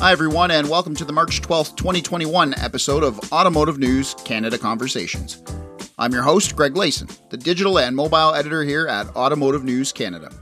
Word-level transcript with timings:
Hi, 0.00 0.12
everyone, 0.12 0.50
and 0.50 0.70
welcome 0.70 0.94
to 0.94 1.04
the 1.04 1.12
March 1.12 1.42
12th, 1.42 1.76
2021 1.76 2.54
episode 2.54 3.02
of 3.02 3.20
Automotive 3.30 3.78
News 3.78 4.14
Canada 4.24 4.56
Conversations. 4.56 5.42
I'm 5.98 6.14
your 6.14 6.22
host, 6.22 6.56
Greg 6.56 6.72
Layson, 6.72 7.14
the 7.28 7.36
digital 7.36 7.78
and 7.78 7.94
mobile 7.94 8.34
editor 8.34 8.64
here 8.64 8.86
at 8.86 9.14
Automotive 9.14 9.62
News 9.62 9.92
Canada. 9.92 10.32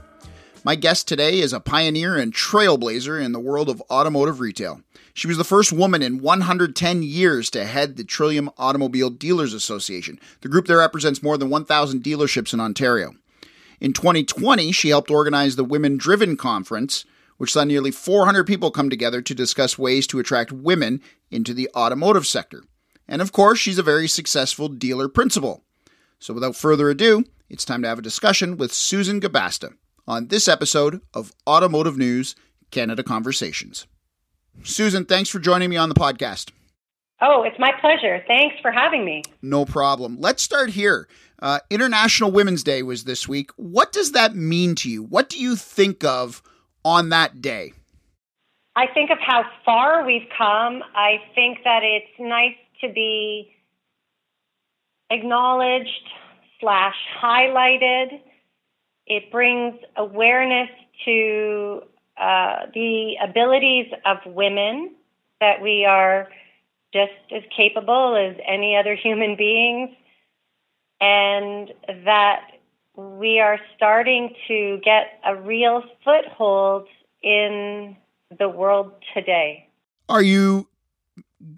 My 0.63 0.75
guest 0.75 1.09
today 1.09 1.41
is 1.41 1.51
a 1.51 1.59
pioneer 1.59 2.15
and 2.15 2.33
trailblazer 2.33 3.21
in 3.21 3.33
the 3.33 3.39
world 3.41 3.67
of 3.67 3.83
automotive 3.91 4.39
retail. 4.39 4.81
She 5.13 5.27
was 5.27 5.35
the 5.35 5.43
first 5.43 5.73
woman 5.73 6.01
in 6.01 6.21
110 6.21 7.03
years 7.03 7.49
to 7.49 7.65
head 7.65 7.97
the 7.97 8.05
Trillium 8.05 8.49
Automobile 8.57 9.09
Dealers 9.09 9.53
Association, 9.53 10.21
the 10.39 10.47
group 10.47 10.67
that 10.67 10.77
represents 10.77 11.21
more 11.21 11.37
than 11.37 11.49
1,000 11.49 12.01
dealerships 12.01 12.53
in 12.53 12.61
Ontario. 12.61 13.13
In 13.81 13.91
2020, 13.91 14.71
she 14.71 14.87
helped 14.87 15.11
organize 15.11 15.57
the 15.57 15.65
Women 15.65 15.97
Driven 15.97 16.37
Conference, 16.37 17.03
which 17.39 17.53
saw 17.53 17.63
nearly 17.63 17.89
400 17.89 18.45
people 18.45 18.69
come 18.69 18.89
together 18.89 19.21
to 19.21 19.33
discuss 19.33 19.79
ways 19.79 20.05
to 20.07 20.19
attract 20.19 20.51
women 20.51 21.01
into 21.31 21.53
the 21.53 21.69
automotive 21.73 22.27
sector. 22.27 22.63
And 23.07 23.21
of 23.21 23.31
course, 23.31 23.57
she's 23.57 23.79
a 23.79 23.83
very 23.83 24.09
successful 24.09 24.67
dealer 24.67 25.07
principal. 25.07 25.63
So 26.19 26.33
without 26.33 26.57
further 26.57 26.89
ado, 26.89 27.23
it's 27.49 27.63
time 27.63 27.81
to 27.81 27.87
have 27.87 27.97
a 27.97 28.03
discussion 28.03 28.57
with 28.57 28.73
Susan 28.73 29.21
Gubasta 29.21 29.73
on 30.05 30.27
this 30.27 30.49
episode 30.49 31.01
of 31.13 31.33
Automotive 31.47 31.97
News 31.97 32.35
Canada 32.71 33.03
Conversations. 33.03 33.87
Susan, 34.63 35.05
thanks 35.05 35.29
for 35.29 35.39
joining 35.39 35.69
me 35.69 35.77
on 35.77 35.87
the 35.87 35.95
podcast. 35.95 36.51
Oh, 37.21 37.43
it's 37.43 37.57
my 37.57 37.71
pleasure. 37.79 38.21
Thanks 38.27 38.55
for 38.61 38.71
having 38.71 39.05
me. 39.05 39.23
No 39.41 39.63
problem. 39.63 40.17
Let's 40.19 40.43
start 40.43 40.71
here. 40.71 41.07
Uh, 41.41 41.59
International 41.69 42.31
Women's 42.31 42.63
Day 42.63 42.83
was 42.83 43.05
this 43.05 43.29
week. 43.29 43.51
What 43.55 43.93
does 43.93 44.11
that 44.11 44.35
mean 44.35 44.75
to 44.75 44.89
you? 44.89 45.03
What 45.03 45.29
do 45.29 45.39
you 45.39 45.55
think 45.55 46.03
of 46.03 46.41
on 46.83 47.09
that 47.09 47.41
day? 47.41 47.73
I 48.75 48.87
think 48.87 49.09
of 49.09 49.17
how 49.19 49.43
far 49.65 50.05
we've 50.05 50.29
come. 50.37 50.83
I 50.95 51.21
think 51.35 51.59
that 51.63 51.81
it's 51.83 52.19
nice 52.19 52.55
to 52.81 52.91
be 52.93 53.53
acknowledged 55.09 55.89
slash 56.59 56.95
highlighted 57.21 58.21
it 59.09 59.31
brings 59.31 59.73
awareness 59.97 60.69
to 61.05 61.81
uh, 62.15 62.67
the 62.73 63.15
abilities 63.21 63.87
of 64.05 64.17
women 64.25 64.93
that 65.41 65.61
we 65.61 65.83
are 65.83 66.27
just 66.93 67.11
as 67.35 67.41
capable 67.55 68.15
as 68.15 68.35
any 68.47 68.75
other 68.77 68.95
human 68.95 69.35
beings, 69.35 69.89
and 71.01 71.71
that 72.05 72.41
we 72.99 73.39
are 73.39 73.59
starting 73.75 74.33
to 74.47 74.79
get 74.83 75.19
a 75.25 75.35
real 75.35 75.83
foothold 76.03 76.87
in 77.23 77.95
the 78.37 78.49
world 78.49 78.91
today. 79.13 79.67
Are 80.09 80.21
you 80.21 80.67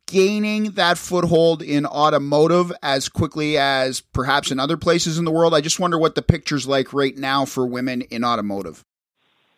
gaining 0.06 0.72
that 0.72 0.98
foothold 0.98 1.64
in 1.64 1.86
automotive 1.86 2.72
as 2.84 3.10
quickly 3.10 3.58
as 3.58 4.02
perhaps 4.02 4.52
in 4.52 4.60
other 4.60 4.78
places 4.78 5.18
in 5.18 5.26
the 5.26 5.32
world? 5.32 5.56
I 5.56 5.62
just 5.62 5.80
wonder 5.80 5.98
what 5.98 6.16
the 6.16 6.22
picture's 6.22 6.68
like 6.68 6.94
right 6.94 7.18
now 7.18 7.46
for 7.46 7.66
women 7.66 8.02
in 8.02 8.24
automotive. 8.24 8.84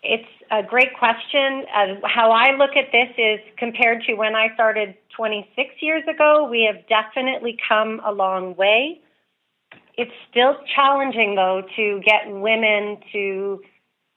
It's 0.02 0.28
a 0.52 0.64
great 0.64 0.94
question. 0.98 1.66
Uh, 1.76 2.08
how 2.08 2.31
I 2.31 2.56
look 2.56 2.72
at 2.78 2.92
this 2.92 3.09
is 3.17 3.39
compared 3.58 4.04
to 4.04 4.14
when 4.14 4.36
I 4.36 4.54
started 4.54 4.95
26 5.16 5.70
years 5.81 6.04
ago, 6.08 6.48
we 6.50 6.70
have 6.72 6.88
definitely 6.88 7.58
come 7.67 8.02
a 8.06 8.11
long 8.11 8.56
way. 8.56 9.02
It's 9.95 10.11
still 10.30 10.55
challenging, 10.75 11.36
though, 11.36 11.61
to 11.75 12.02
get 12.03 12.31
women 12.31 12.97
to 13.11 13.61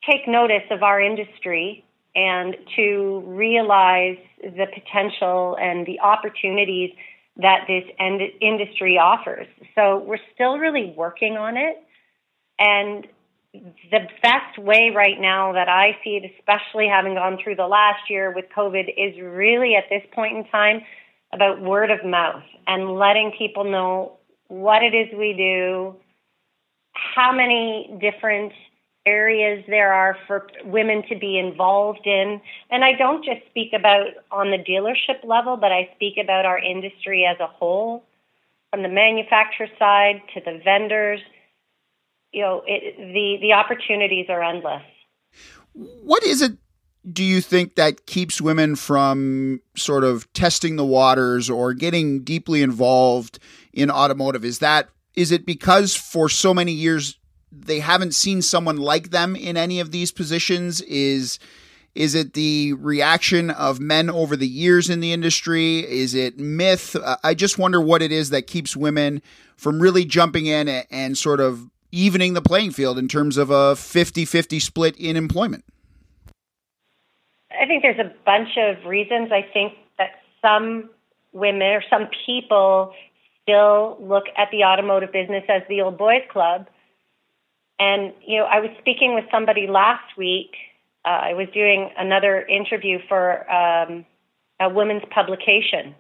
take 0.09 0.27
notice 0.27 0.63
of 0.71 0.83
our 0.83 1.01
industry 1.01 1.85
and 2.15 2.57
to 2.77 3.23
realize 3.27 4.17
the 4.43 4.67
potential 4.73 5.57
and 5.61 5.87
the 5.87 6.01
opportunities 6.01 6.91
that 7.37 7.67
this 7.69 7.85
end- 7.99 8.23
industry 8.41 8.99
offers. 8.99 9.47
So 9.75 9.99
we're 9.99 10.19
still 10.35 10.57
really 10.57 10.95
working 10.97 11.37
on 11.37 11.59
it. 11.59 11.77
And 12.59 13.07
the 13.91 14.09
best 14.23 14.59
way 14.59 14.93
right 14.95 15.21
now 15.21 15.53
that 15.53 15.69
I 15.69 15.99
see 16.03 16.17
it, 16.23 16.31
especially 16.39 16.89
having 16.89 17.15
gone 17.15 17.39
through 17.43 17.57
the 17.57 17.67
last 17.67 18.09
year 18.09 18.33
with 18.35 18.47
COVID, 18.57 18.89
is 18.97 19.21
really 19.21 19.75
at 19.75 19.85
this 19.91 20.03
point 20.13 20.37
in 20.37 20.45
time 20.47 20.81
about 21.33 21.61
word 21.61 21.91
of 21.91 22.05
mouth 22.05 22.43
and 22.67 22.97
letting 22.97 23.33
people 23.37 23.65
know 23.65 24.19
what 24.49 24.83
it 24.83 24.95
is 24.95 25.09
we 25.17 25.33
do, 25.33 25.97
how 26.93 27.33
many 27.33 27.99
different 28.01 28.53
areas 29.07 29.65
there 29.69 29.93
are 29.93 30.19
for 30.27 30.49
women 30.65 31.03
to 31.09 31.17
be 31.17 31.39
involved 31.39 32.07
in. 32.07 32.41
And 32.71 32.85
I 32.85 32.93
don't 32.93 33.25
just 33.25 33.47
speak 33.49 33.73
about 33.73 34.09
on 34.31 34.51
the 34.51 34.59
dealership 34.59 35.25
level, 35.25 35.57
but 35.57 35.71
I 35.73 35.89
speak 35.95 36.15
about 36.23 36.45
our 36.45 36.59
industry 36.59 37.25
as 37.25 37.39
a 37.41 37.47
whole, 37.47 38.05
from 38.73 38.83
the 38.83 38.89
manufacturer 38.89 39.69
side 39.79 40.21
to 40.35 40.41
the 40.45 40.61
vendors. 40.65 41.21
You 42.33 42.43
know, 42.43 42.63
it, 42.67 42.97
the 42.99 43.39
the 43.41 43.53
opportunities 43.53 44.27
are 44.29 44.43
endless. 44.43 44.83
What 45.73 46.25
is 46.25 46.43
it? 46.43 46.59
Do 47.11 47.23
you 47.23 47.41
think 47.41 47.77
that 47.77 48.07
keeps 48.07 48.41
women 48.41 48.75
from 48.75 49.61
sort 49.77 50.03
of 50.03 50.31
testing 50.33 50.75
the 50.75 50.85
waters 50.85 51.49
or 51.49 51.73
getting 51.73 52.25
deeply 52.25 52.63
involved 52.63 53.39
in 53.77 53.91
automotive? 53.91 54.45
Is 54.45 54.59
that 54.59 54.89
is 55.15 55.31
it 55.31 55.47
because 55.47 55.95
for 55.95 56.29
so 56.29 56.53
many 56.53 56.73
years 56.73 57.19
they 57.53 57.79
haven't 57.79 58.15
seen 58.15 58.43
someone 58.43 58.77
like 58.77 59.11
them 59.11 59.37
in 59.37 59.57
any 59.57 59.79
of 59.79 59.93
these 59.93 60.11
positions? 60.11 60.81
Is 60.81 61.39
is 61.95 62.15
it 62.15 62.35
the 62.35 62.75
reaction 62.75 63.51
of 63.51 63.81
men 63.81 64.11
over 64.11 64.37
the 64.37 64.49
years 64.49 64.91
in 64.91 65.01
the 65.01 65.13
industry? 65.13 65.79
Is 65.79 66.15
it 66.15 66.39
myth? 66.39 66.97
Uh, 66.97 67.17
I 67.23 67.33
just 67.35 67.59
wonder 67.59 67.81
what 67.81 68.03
it 68.03 68.13
is 68.13 68.31
that 68.31 68.47
keeps 68.47 68.77
women 68.77 69.23
from 69.57 69.81
really 69.81 70.05
jumping 70.05 70.45
in 70.45 70.69
and 70.69 71.17
sort 71.17 71.41
of 71.41 71.71
evening 71.93 72.35
the 72.35 72.43
playing 72.43 72.73
field 72.73 72.99
in 72.99 73.09
terms 73.09 73.39
of 73.39 73.49
a 73.49 73.73
50-50 73.75 74.61
split 74.61 74.95
in 74.99 75.17
employment. 75.17 75.65
I 77.51 77.65
think 77.65 77.83
there's 77.83 77.99
a 77.99 78.13
bunch 78.27 78.59
of 78.59 78.85
reasons. 78.85 79.33
I 79.33 79.41
think 79.51 79.73
that 79.97 80.21
some 80.43 80.91
women 81.33 81.69
or 81.69 81.83
some 81.89 82.09
people 82.27 82.93
still 83.47 83.97
look 84.01 84.25
at 84.37 84.49
the 84.51 84.65
automotive 84.65 85.13
business 85.13 85.45
as 85.49 85.63
the 85.69 85.81
old 85.81 85.97
boys 85.97 86.23
club 86.31 86.67
and, 87.79 88.13
you 88.27 88.39
know, 88.39 88.47
I 88.47 88.61
was 88.61 88.71
speaking 88.79 89.15
with 89.15 89.25
somebody 89.31 89.67
last 89.67 90.17
week. 90.17 90.53
Uh, 91.05 91.31
I 91.31 91.35
was 91.35 91.47
doing 91.53 91.91
another 91.99 92.43
interview 92.43 92.99
for 93.09 93.51
um, 93.51 94.05
a 94.61 94.69
women's 94.69 95.03
publication, 95.15 95.95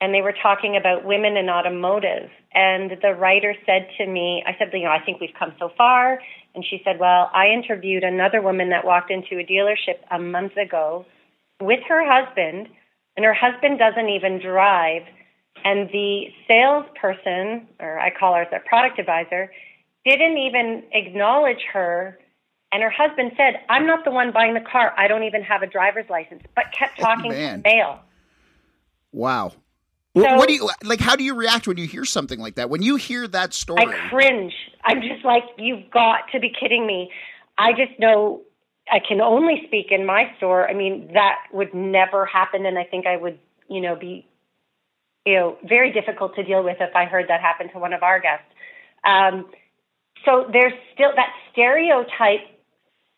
and 0.00 0.14
they 0.14 0.22
were 0.22 0.34
talking 0.42 0.76
about 0.76 1.04
women 1.04 1.36
in 1.36 1.50
automotive. 1.50 2.30
And 2.52 2.92
the 3.02 3.14
writer 3.14 3.54
said 3.66 3.88
to 3.98 4.06
me, 4.06 4.42
I 4.46 4.56
said, 4.58 4.70
you 4.72 4.84
know, 4.84 4.90
I 4.90 5.04
think 5.04 5.20
we've 5.20 5.34
come 5.38 5.52
so 5.58 5.70
far. 5.76 6.20
And 6.54 6.64
she 6.64 6.80
said, 6.84 6.98
well, 6.98 7.30
I 7.34 7.48
interviewed 7.48 8.02
another 8.02 8.40
woman 8.40 8.70
that 8.70 8.84
walked 8.84 9.10
into 9.10 9.38
a 9.38 9.44
dealership 9.44 9.98
a 10.10 10.18
month 10.18 10.56
ago 10.56 11.04
with 11.60 11.80
her 11.88 12.02
husband, 12.04 12.68
and 13.16 13.24
her 13.24 13.34
husband 13.34 13.78
doesn't 13.78 14.08
even 14.08 14.40
drive. 14.40 15.02
And 15.64 15.88
the 15.90 16.26
salesperson, 16.48 17.68
or 17.80 17.98
I 17.98 18.10
call 18.10 18.34
her 18.34 18.46
the 18.50 18.58
product 18.66 18.98
advisor, 18.98 19.50
didn't 20.04 20.38
even 20.38 20.84
acknowledge 20.92 21.62
her. 21.72 22.18
And 22.72 22.82
her 22.82 22.90
husband 22.90 23.32
said, 23.36 23.60
I'm 23.68 23.86
not 23.86 24.04
the 24.04 24.10
one 24.10 24.32
buying 24.32 24.54
the 24.54 24.60
car. 24.60 24.92
I 24.96 25.08
don't 25.08 25.22
even 25.22 25.42
have 25.42 25.62
a 25.62 25.66
driver's 25.66 26.08
license, 26.10 26.42
but 26.54 26.64
kept 26.76 26.98
talking 26.98 27.32
oh, 27.32 27.34
to 27.34 27.62
mail. 27.64 28.00
Wow. 29.12 29.52
So, 30.16 30.36
what 30.36 30.46
do 30.46 30.54
you 30.54 30.70
like? 30.84 31.00
How 31.00 31.16
do 31.16 31.24
you 31.24 31.34
react 31.34 31.66
when 31.66 31.76
you 31.76 31.88
hear 31.88 32.04
something 32.04 32.38
like 32.38 32.54
that? 32.54 32.70
When 32.70 32.82
you 32.82 32.94
hear 32.94 33.26
that 33.28 33.52
story, 33.52 33.84
I 33.84 34.08
cringe. 34.10 34.52
I'm 34.84 35.00
just 35.00 35.24
like, 35.24 35.42
you've 35.58 35.90
got 35.90 36.20
to 36.32 36.38
be 36.38 36.52
kidding 36.60 36.86
me. 36.86 37.10
I 37.58 37.72
just 37.72 37.98
know 37.98 38.42
I 38.90 39.00
can 39.00 39.20
only 39.20 39.62
speak 39.66 39.86
in 39.90 40.06
my 40.06 40.32
store. 40.36 40.68
I 40.68 40.74
mean, 40.74 41.10
that 41.14 41.38
would 41.52 41.74
never 41.74 42.26
happen, 42.26 42.64
and 42.64 42.78
I 42.78 42.84
think 42.84 43.06
I 43.06 43.16
would, 43.16 43.38
you 43.68 43.80
know, 43.80 43.96
be, 43.96 44.26
you 45.26 45.34
know, 45.34 45.56
very 45.64 45.92
difficult 45.92 46.34
to 46.36 46.44
deal 46.44 46.62
with 46.62 46.76
if 46.80 46.94
I 46.94 47.06
heard 47.06 47.26
that 47.28 47.40
happen 47.40 47.70
to 47.72 47.78
one 47.78 47.92
of 47.92 48.02
our 48.02 48.20
guests. 48.20 48.46
Um, 49.04 49.46
so 50.24 50.46
there's 50.52 50.72
still 50.94 51.10
that 51.16 51.30
stereotype 51.52 52.40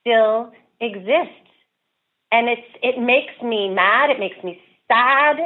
still 0.01 0.53
exists. 0.81 1.33
And 2.33 2.49
it's 2.49 2.67
it 2.83 3.01
makes 3.01 3.33
me 3.43 3.69
mad, 3.69 4.11
it 4.11 4.19
makes 4.19 4.43
me 4.43 4.61
sad, 4.89 5.37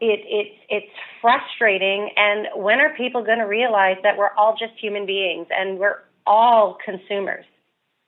it 0.00 0.20
it's 0.24 0.56
it's 0.68 0.92
frustrating 1.20 2.10
and 2.16 2.46
when 2.54 2.80
are 2.80 2.94
people 2.94 3.24
going 3.24 3.38
to 3.38 3.44
realize 3.46 3.96
that 4.02 4.16
we're 4.16 4.32
all 4.36 4.54
just 4.58 4.72
human 4.80 5.06
beings 5.06 5.46
and 5.50 5.78
we're 5.78 6.02
all 6.26 6.76
consumers. 6.84 7.44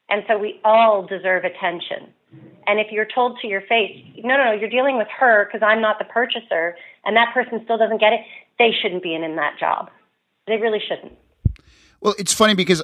And 0.09 0.23
so 0.29 0.39
we 0.39 0.61
all 0.65 1.07
deserve 1.07 1.45
attention. 1.45 2.13
And 2.67 2.79
if 2.79 2.93
you're 2.93 3.07
told 3.07 3.39
to 3.41 3.49
your 3.49 3.63
face, 3.63 4.05
no, 4.19 4.37
no, 4.37 4.45
no, 4.45 4.53
you're 4.53 4.71
dealing 4.71 4.97
with 4.97 5.09
her 5.19 5.47
because 5.47 5.65
I'm 5.67 5.81
not 5.81 5.99
the 5.99 6.05
purchaser, 6.05 6.77
and 7.05 7.17
that 7.17 7.35
person 7.35 7.61
still 7.65 7.79
doesn't 7.79 7.99
get 7.99 8.13
it, 8.13 8.21
they 8.59 8.71
shouldn't 8.73 9.03
be 9.03 9.15
in, 9.15 9.25
in 9.25 9.37
that 9.37 9.59
job. 9.59 9.91
They 10.47 10.57
really 10.57 10.81
shouldn't. 10.81 11.17
Well, 12.01 12.15
it's 12.19 12.33
funny 12.33 12.55
because 12.55 12.83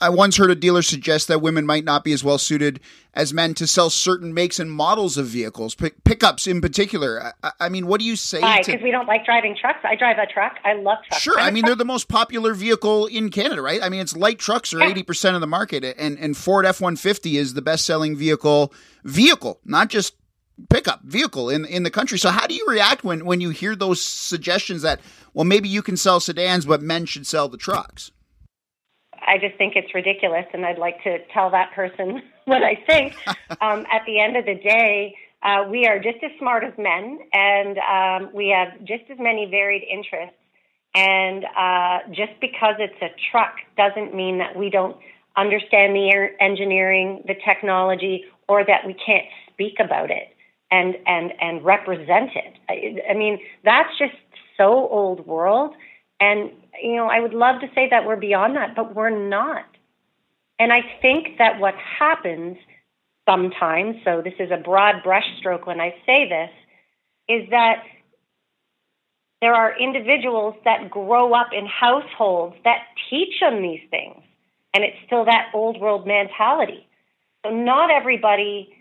I 0.00 0.08
once 0.08 0.38
heard 0.38 0.50
a 0.50 0.54
dealer 0.54 0.80
suggest 0.80 1.28
that 1.28 1.42
women 1.42 1.66
might 1.66 1.84
not 1.84 2.04
be 2.04 2.12
as 2.14 2.24
well 2.24 2.38
suited 2.38 2.80
as 3.12 3.34
men 3.34 3.52
to 3.54 3.66
sell 3.66 3.90
certain 3.90 4.32
makes 4.32 4.58
and 4.58 4.72
models 4.72 5.18
of 5.18 5.26
vehicles, 5.26 5.74
pick, 5.74 6.02
pickups 6.04 6.46
in 6.46 6.62
particular. 6.62 7.34
I, 7.42 7.52
I, 7.60 7.68
mean, 7.68 7.86
what 7.86 8.00
do 8.00 8.06
you 8.06 8.16
say? 8.16 8.40
Why? 8.40 8.62
Because 8.64 8.80
we 8.82 8.90
don't 8.90 9.06
like 9.06 9.26
driving 9.26 9.54
trucks. 9.60 9.80
I 9.84 9.94
drive 9.94 10.16
a 10.16 10.26
truck. 10.26 10.56
I 10.64 10.72
love 10.72 10.98
trucks. 11.06 11.22
Sure. 11.22 11.38
I 11.38 11.50
mean, 11.50 11.66
they're 11.66 11.74
the 11.74 11.84
most 11.84 12.08
popular 12.08 12.54
vehicle 12.54 13.06
in 13.06 13.28
Canada, 13.28 13.60
right? 13.60 13.82
I 13.82 13.90
mean, 13.90 14.00
it's 14.00 14.16
light 14.16 14.38
trucks 14.38 14.72
are 14.72 14.82
eighty 14.82 15.00
yeah. 15.00 15.06
percent 15.06 15.34
of 15.34 15.42
the 15.42 15.46
market, 15.46 15.84
and 15.84 16.18
and 16.18 16.34
Ford 16.34 16.64
F 16.64 16.80
one 16.80 16.96
fifty 16.96 17.36
is 17.36 17.52
the 17.52 17.62
best 17.62 17.84
selling 17.84 18.16
vehicle 18.16 18.72
vehicle, 19.04 19.60
not 19.66 19.88
just 19.88 20.14
pickup 20.70 21.02
vehicle 21.02 21.50
in 21.50 21.66
in 21.66 21.82
the 21.82 21.90
country. 21.90 22.18
So 22.18 22.30
how 22.30 22.46
do 22.46 22.54
you 22.54 22.64
react 22.66 23.04
when 23.04 23.26
when 23.26 23.42
you 23.42 23.50
hear 23.50 23.76
those 23.76 24.00
suggestions 24.00 24.80
that 24.80 25.00
well 25.34 25.44
maybe 25.44 25.68
you 25.68 25.82
can 25.82 25.98
sell 25.98 26.20
sedans 26.20 26.64
but 26.64 26.80
men 26.80 27.04
should 27.04 27.26
sell 27.26 27.48
the 27.50 27.58
trucks? 27.58 28.12
I 29.26 29.38
just 29.38 29.56
think 29.56 29.74
it's 29.76 29.94
ridiculous, 29.94 30.46
and 30.52 30.64
I'd 30.64 30.78
like 30.78 31.02
to 31.04 31.18
tell 31.32 31.50
that 31.50 31.72
person 31.72 32.22
what 32.44 32.62
I 32.62 32.76
think. 32.86 33.16
um, 33.60 33.86
at 33.92 34.02
the 34.06 34.20
end 34.20 34.36
of 34.36 34.44
the 34.44 34.54
day, 34.54 35.14
uh, 35.42 35.64
we 35.70 35.86
are 35.86 35.98
just 35.98 36.18
as 36.22 36.30
smart 36.38 36.64
as 36.64 36.72
men, 36.78 37.18
and 37.32 37.78
um, 37.78 38.30
we 38.34 38.48
have 38.48 38.78
just 38.84 39.04
as 39.10 39.18
many 39.18 39.46
varied 39.46 39.82
interests. 39.82 40.36
And 40.94 41.44
uh, 41.44 41.98
just 42.08 42.40
because 42.40 42.76
it's 42.78 43.00
a 43.02 43.10
truck 43.30 43.56
doesn't 43.76 44.14
mean 44.14 44.38
that 44.38 44.56
we 44.56 44.70
don't 44.70 44.96
understand 45.36 45.94
the 45.94 46.30
engineering, 46.40 47.22
the 47.26 47.34
technology, 47.44 48.24
or 48.48 48.64
that 48.64 48.86
we 48.86 48.94
can't 48.94 49.26
speak 49.52 49.74
about 49.78 50.10
it 50.10 50.34
and 50.70 50.96
and 51.06 51.32
and 51.40 51.64
represent 51.64 52.30
it. 52.34 52.54
I, 52.68 53.10
I 53.10 53.14
mean, 53.14 53.38
that's 53.64 53.90
just 53.98 54.14
so 54.56 54.88
old 54.88 55.26
world. 55.26 55.74
And, 56.20 56.50
you 56.82 56.96
know, 56.96 57.08
I 57.08 57.20
would 57.20 57.34
love 57.34 57.60
to 57.60 57.68
say 57.74 57.88
that 57.90 58.06
we're 58.06 58.16
beyond 58.16 58.56
that, 58.56 58.74
but 58.74 58.94
we're 58.94 59.10
not. 59.10 59.66
And 60.58 60.72
I 60.72 60.80
think 61.02 61.38
that 61.38 61.60
what 61.60 61.74
happens 61.74 62.56
sometimes, 63.28 63.96
so 64.04 64.22
this 64.22 64.34
is 64.38 64.50
a 64.50 64.56
broad 64.56 65.02
brushstroke 65.04 65.66
when 65.66 65.80
I 65.80 65.94
say 66.06 66.28
this, 66.28 66.50
is 67.28 67.50
that 67.50 67.82
there 69.42 69.54
are 69.54 69.78
individuals 69.78 70.54
that 70.64 70.90
grow 70.90 71.34
up 71.34 71.48
in 71.52 71.66
households 71.66 72.56
that 72.64 72.78
teach 73.10 73.40
them 73.40 73.60
these 73.60 73.82
things. 73.90 74.22
And 74.72 74.84
it's 74.84 74.96
still 75.06 75.24
that 75.26 75.50
old 75.52 75.80
world 75.80 76.06
mentality. 76.06 76.86
So 77.44 77.52
not 77.52 77.90
everybody 77.90 78.72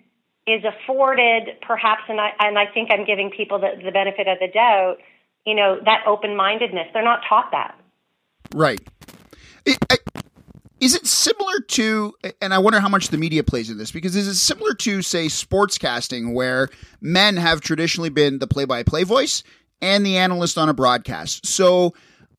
is 0.48 0.64
afforded, 0.64 1.60
perhaps, 1.62 2.04
and 2.08 2.22
I, 2.22 2.32
and 2.40 2.58
I 2.58 2.66
think 2.68 2.90
I'm 2.92 3.06
giving 3.06 3.32
people 3.32 3.60
the, 3.60 3.72
the 3.84 3.92
benefit 3.92 4.28
of 4.28 4.38
the 4.40 4.48
doubt, 4.48 4.98
you 5.46 5.56
know, 5.56 5.80
that 5.86 6.04
open 6.08 6.36
mindedness. 6.36 6.88
They're 6.94 7.04
not 7.04 7.22
taught 7.28 7.52
that. 7.52 7.80
Right. 8.54 8.80
It, 9.66 9.78
I, 9.90 9.98
is 10.80 10.94
it 10.94 11.08
similar 11.08 11.60
to, 11.70 12.14
and 12.42 12.54
I 12.54 12.58
wonder 12.58 12.80
how 12.80 12.90
much 12.90 13.08
the 13.08 13.18
media 13.18 13.44
plays 13.44 13.70
in 13.70 13.78
this, 13.78 13.92
because 13.92 14.16
is 14.16 14.28
it 14.28 14.36
similar 14.36 14.74
to, 14.76 15.02
say, 15.02 15.28
sportscasting, 15.28 16.34
where 16.34 16.70
men 17.02 17.38
have 17.38 17.62
traditionally 17.62 18.10
been 18.10 18.40
the 18.40 18.48
play 18.48 18.66
by 18.66 18.84
play 18.84 19.04
voice 19.04 19.44
and 19.82 20.06
the 20.06 20.18
analyst 20.18 20.58
on 20.58 20.70
a 20.70 20.74
broadcast? 20.74 21.46
So 21.46 21.94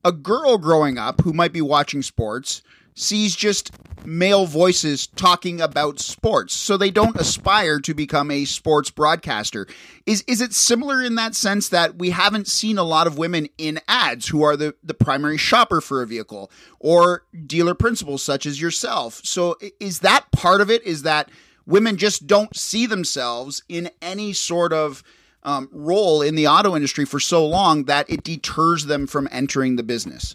a 0.05 0.13
girl 0.13 0.59
growing 0.59 0.99
up 0.99 1.23
who 1.23 1.33
might 1.33 1.53
be 1.53 1.63
watching 1.63 2.03
sports 2.03 2.63
sees 2.97 3.37
just 3.37 3.71
male 4.05 4.47
voices 4.47 5.07
talking 5.07 5.61
about 5.61 5.99
sports, 5.99 6.55
so 6.55 6.77
they 6.77 6.91
don't 6.91 7.17
aspire 7.17 7.79
to 7.81 7.95
become 7.95 8.31
a 8.31 8.45
sports 8.45 8.91
broadcaster. 8.91 9.67
Is 10.07 10.23
is 10.27 10.41
it 10.41 10.55
similar 10.55 11.03
in 11.03 11.17
that 11.17 11.35
sense 11.35 11.69
that 11.69 11.97
we 11.97 12.11
haven't 12.11 12.49
seen 12.49 12.79
a 12.79 12.85
lot 12.85 13.07
of 13.07 13.19
women 13.19 13.49
in 13.59 13.81
ads 13.87 14.29
who 14.29 14.43
are 14.43 14.57
the, 14.57 14.75
the 14.83 14.95
primary 14.95 15.37
shopper 15.37 15.81
for 15.81 16.03
a 16.03 16.07
vehicle 16.07 16.51
or 16.81 17.25
dealer 17.47 17.75
principals 17.75 18.23
such 18.23 18.47
as 18.47 18.61
yourself? 18.61 19.21
So 19.25 19.57
is 19.79 20.01
that 20.01 20.31
part 20.33 20.61
of 20.61 20.71
it? 20.71 20.83
Is 20.85 21.03
that 21.03 21.31
women 21.67 21.97
just 21.97 22.27
don't 22.27 22.57
see 22.57 22.87
themselves 22.87 23.63
in 23.69 23.91
any 24.01 24.33
sort 24.33 24.73
of 24.73 25.03
um, 25.43 25.69
role 25.71 26.23
in 26.23 26.35
the 26.35 26.47
auto 26.49 26.75
industry 26.75 27.05
for 27.05 27.21
so 27.21 27.47
long 27.47 27.85
that 27.85 28.09
it 28.09 28.25
deters 28.25 28.87
them 28.87 29.07
from 29.07 29.29
entering 29.31 29.77
the 29.77 29.83
business? 29.83 30.35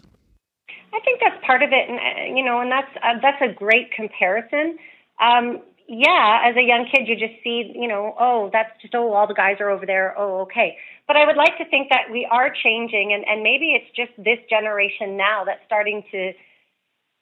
Part 1.44 1.62
of 1.62 1.70
it, 1.72 1.88
and 1.88 1.98
uh, 1.98 2.36
you 2.36 2.44
know, 2.44 2.60
and 2.60 2.70
that's 2.70 2.90
uh, 3.02 3.18
that's 3.20 3.42
a 3.42 3.52
great 3.52 3.90
comparison. 3.92 4.78
Um, 5.20 5.60
yeah, 5.88 6.42
as 6.44 6.56
a 6.56 6.62
young 6.62 6.88
kid, 6.90 7.08
you 7.08 7.16
just 7.16 7.42
see, 7.42 7.72
you 7.74 7.88
know, 7.88 8.14
oh, 8.18 8.48
that's 8.52 8.70
just 8.80 8.94
oh, 8.94 9.12
all 9.12 9.26
the 9.26 9.34
guys 9.34 9.56
are 9.60 9.68
over 9.68 9.84
there. 9.84 10.14
Oh, 10.16 10.42
okay. 10.42 10.76
But 11.06 11.16
I 11.16 11.26
would 11.26 11.36
like 11.36 11.58
to 11.58 11.64
think 11.64 11.88
that 11.90 12.10
we 12.10 12.26
are 12.30 12.50
changing, 12.62 13.12
and 13.12 13.24
and 13.26 13.42
maybe 13.42 13.72
it's 13.72 13.90
just 13.96 14.12
this 14.16 14.38
generation 14.48 15.16
now 15.16 15.44
that's 15.44 15.60
starting 15.66 16.04
to 16.12 16.32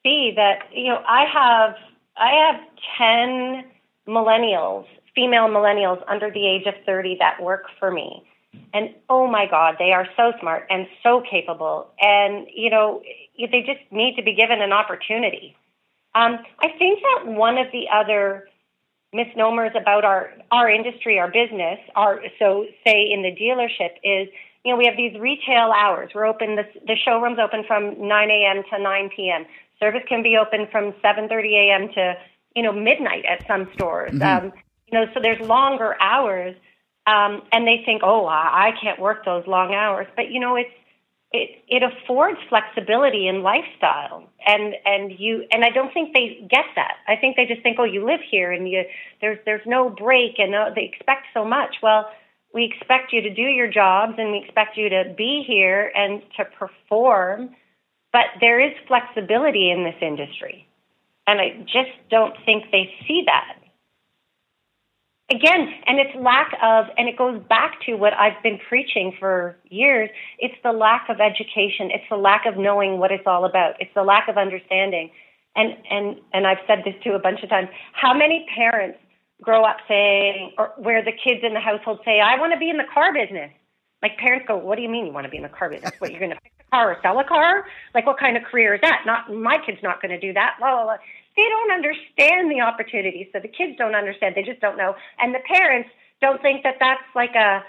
see 0.02 0.32
that. 0.36 0.68
You 0.72 0.88
know, 0.88 1.02
I 1.08 1.24
have 1.24 1.74
I 2.16 2.30
have 2.44 2.60
ten 2.98 3.64
millennials, 4.06 4.84
female 5.14 5.48
millennials 5.48 6.02
under 6.06 6.30
the 6.30 6.46
age 6.46 6.66
of 6.66 6.74
thirty 6.84 7.16
that 7.20 7.42
work 7.42 7.64
for 7.78 7.90
me. 7.90 8.22
And 8.72 8.94
oh 9.08 9.26
my 9.26 9.46
God, 9.48 9.76
they 9.78 9.92
are 9.92 10.06
so 10.16 10.32
smart 10.40 10.66
and 10.70 10.86
so 11.02 11.22
capable. 11.28 11.88
And, 12.00 12.48
you 12.54 12.68
know, 12.68 13.00
they 13.50 13.60
just 13.60 13.80
need 13.90 14.16
to 14.16 14.22
be 14.22 14.34
given 14.34 14.60
an 14.60 14.72
opportunity. 14.72 15.56
Um, 16.14 16.38
I 16.58 16.68
think 16.78 17.00
that 17.00 17.26
one 17.26 17.56
of 17.58 17.68
the 17.72 17.86
other 17.92 18.48
misnomers 19.12 19.72
about 19.80 20.04
our 20.04 20.32
our 20.50 20.68
industry, 20.68 21.18
our 21.18 21.30
business, 21.30 21.78
our 21.94 22.20
so 22.38 22.66
say 22.86 23.10
in 23.10 23.22
the 23.22 23.30
dealership 23.30 23.94
is 24.02 24.28
you 24.64 24.72
know 24.72 24.76
we 24.76 24.86
have 24.86 24.96
these 24.96 25.18
retail 25.18 25.72
hours. 25.72 26.10
We're 26.14 26.26
open 26.26 26.56
the 26.56 26.64
the 26.86 26.96
showroom's 26.96 27.38
open 27.38 27.64
from 27.66 28.08
9 28.08 28.30
a.m. 28.30 28.62
to 28.70 28.82
9 28.82 29.10
p.m. 29.14 29.46
Service 29.78 30.02
can 30.08 30.22
be 30.22 30.36
open 30.36 30.68
from 30.70 30.92
7:30 31.04 31.52
a.m. 31.54 31.88
to 31.94 32.14
you 32.56 32.62
know 32.62 32.72
midnight 32.72 33.24
at 33.24 33.46
some 33.46 33.68
stores. 33.74 34.12
Mm-hmm. 34.12 34.46
Um, 34.46 34.52
you 34.90 34.98
know, 34.98 35.06
so 35.14 35.20
there's 35.20 35.40
longer 35.40 35.96
hours, 36.00 36.56
um, 37.06 37.42
and 37.52 37.66
they 37.66 37.82
think, 37.86 38.02
oh, 38.04 38.26
I 38.26 38.72
can't 38.82 38.98
work 38.98 39.24
those 39.24 39.46
long 39.46 39.72
hours. 39.72 40.08
But 40.16 40.30
you 40.30 40.40
know, 40.40 40.56
it's 40.56 40.70
it 41.32 41.62
it 41.68 41.82
affords 41.82 42.38
flexibility 42.48 43.28
in 43.28 43.42
lifestyle 43.42 44.28
and 44.44 44.74
and 44.84 45.12
you 45.18 45.44
and 45.52 45.64
I 45.64 45.70
don't 45.70 45.92
think 45.92 46.12
they 46.12 46.46
get 46.50 46.64
that. 46.74 46.96
I 47.06 47.16
think 47.16 47.36
they 47.36 47.46
just 47.46 47.62
think, 47.62 47.78
oh, 47.78 47.84
you 47.84 48.04
live 48.04 48.20
here 48.28 48.50
and 48.50 48.68
you 48.68 48.82
there's 49.20 49.38
there's 49.44 49.66
no 49.66 49.90
break 49.90 50.38
and 50.38 50.54
uh, 50.54 50.70
they 50.74 50.90
expect 50.92 51.26
so 51.32 51.44
much. 51.44 51.76
Well, 51.82 52.10
we 52.52 52.64
expect 52.64 53.12
you 53.12 53.22
to 53.22 53.32
do 53.32 53.42
your 53.42 53.70
jobs 53.70 54.14
and 54.18 54.32
we 54.32 54.38
expect 54.38 54.76
you 54.76 54.88
to 54.88 55.14
be 55.16 55.44
here 55.46 55.92
and 55.94 56.20
to 56.36 56.44
perform, 56.58 57.50
but 58.12 58.26
there 58.40 58.58
is 58.58 58.72
flexibility 58.88 59.70
in 59.70 59.84
this 59.84 60.02
industry, 60.02 60.66
and 61.28 61.40
I 61.40 61.60
just 61.62 61.94
don't 62.10 62.34
think 62.44 62.64
they 62.72 62.92
see 63.06 63.22
that 63.26 63.59
again, 65.30 65.72
and 65.86 65.98
it's 65.98 66.14
lack 66.16 66.52
of, 66.62 66.86
and 66.98 67.08
it 67.08 67.16
goes 67.16 67.40
back 67.48 67.80
to 67.86 67.94
what 67.94 68.12
I've 68.14 68.42
been 68.42 68.58
preaching 68.68 69.14
for 69.18 69.56
years. 69.70 70.10
It's 70.38 70.54
the 70.62 70.72
lack 70.72 71.08
of 71.08 71.20
education. 71.20 71.90
It's 71.90 72.04
the 72.10 72.16
lack 72.16 72.46
of 72.46 72.56
knowing 72.56 72.98
what 72.98 73.12
it's 73.12 73.26
all 73.26 73.44
about. 73.44 73.74
It's 73.80 73.92
the 73.94 74.02
lack 74.02 74.28
of 74.28 74.36
understanding. 74.36 75.10
And 75.56 75.74
and 75.90 76.16
and 76.32 76.46
I've 76.46 76.62
said 76.66 76.82
this 76.84 76.94
too 77.02 77.12
a 77.12 77.18
bunch 77.18 77.42
of 77.42 77.48
times. 77.48 77.68
How 77.92 78.14
many 78.14 78.46
parents 78.54 78.98
grow 79.42 79.64
up 79.64 79.78
saying, 79.88 80.52
or 80.58 80.72
where 80.76 81.02
the 81.04 81.12
kids 81.12 81.40
in 81.42 81.54
the 81.54 81.60
household 81.60 82.00
say, 82.04 82.20
"I 82.20 82.38
want 82.38 82.52
to 82.52 82.58
be 82.58 82.70
in 82.70 82.76
the 82.76 82.86
car 82.92 83.12
business." 83.12 83.50
Like 84.02 84.16
parents 84.18 84.46
go, 84.46 84.56
"What 84.56 84.76
do 84.76 84.82
you 84.82 84.88
mean 84.88 85.06
you 85.06 85.12
want 85.12 85.24
to 85.24 85.30
be 85.30 85.36
in 85.38 85.42
the 85.42 85.48
car 85.48 85.68
business? 85.68 85.92
What 85.98 86.10
you're 86.10 86.20
going 86.20 86.30
to 86.30 86.40
fix 86.40 86.54
a 86.60 86.70
car 86.70 86.92
or 86.92 86.98
sell 87.02 87.18
a 87.18 87.24
car? 87.24 87.64
Like 87.94 88.06
what 88.06 88.18
kind 88.18 88.36
of 88.36 88.44
career 88.44 88.74
is 88.74 88.80
that? 88.82 89.02
Not 89.06 89.32
my 89.32 89.58
kid's 89.64 89.82
not 89.82 90.00
going 90.00 90.12
to 90.12 90.20
do 90.20 90.32
that." 90.34 90.56
Blah, 90.60 90.74
blah, 90.74 90.84
blah 90.84 90.96
they 91.36 91.46
don't 91.48 91.72
understand 91.72 92.50
the 92.50 92.60
opportunity. 92.60 93.28
So 93.32 93.40
the 93.40 93.48
kids 93.48 93.76
don't 93.78 93.94
understand. 93.94 94.34
They 94.34 94.42
just 94.42 94.60
don't 94.60 94.76
know. 94.76 94.94
And 95.18 95.34
the 95.34 95.40
parents 95.46 95.90
don't 96.20 96.42
think 96.42 96.62
that 96.64 96.76
that's 96.80 97.02
like 97.14 97.34
a 97.34 97.62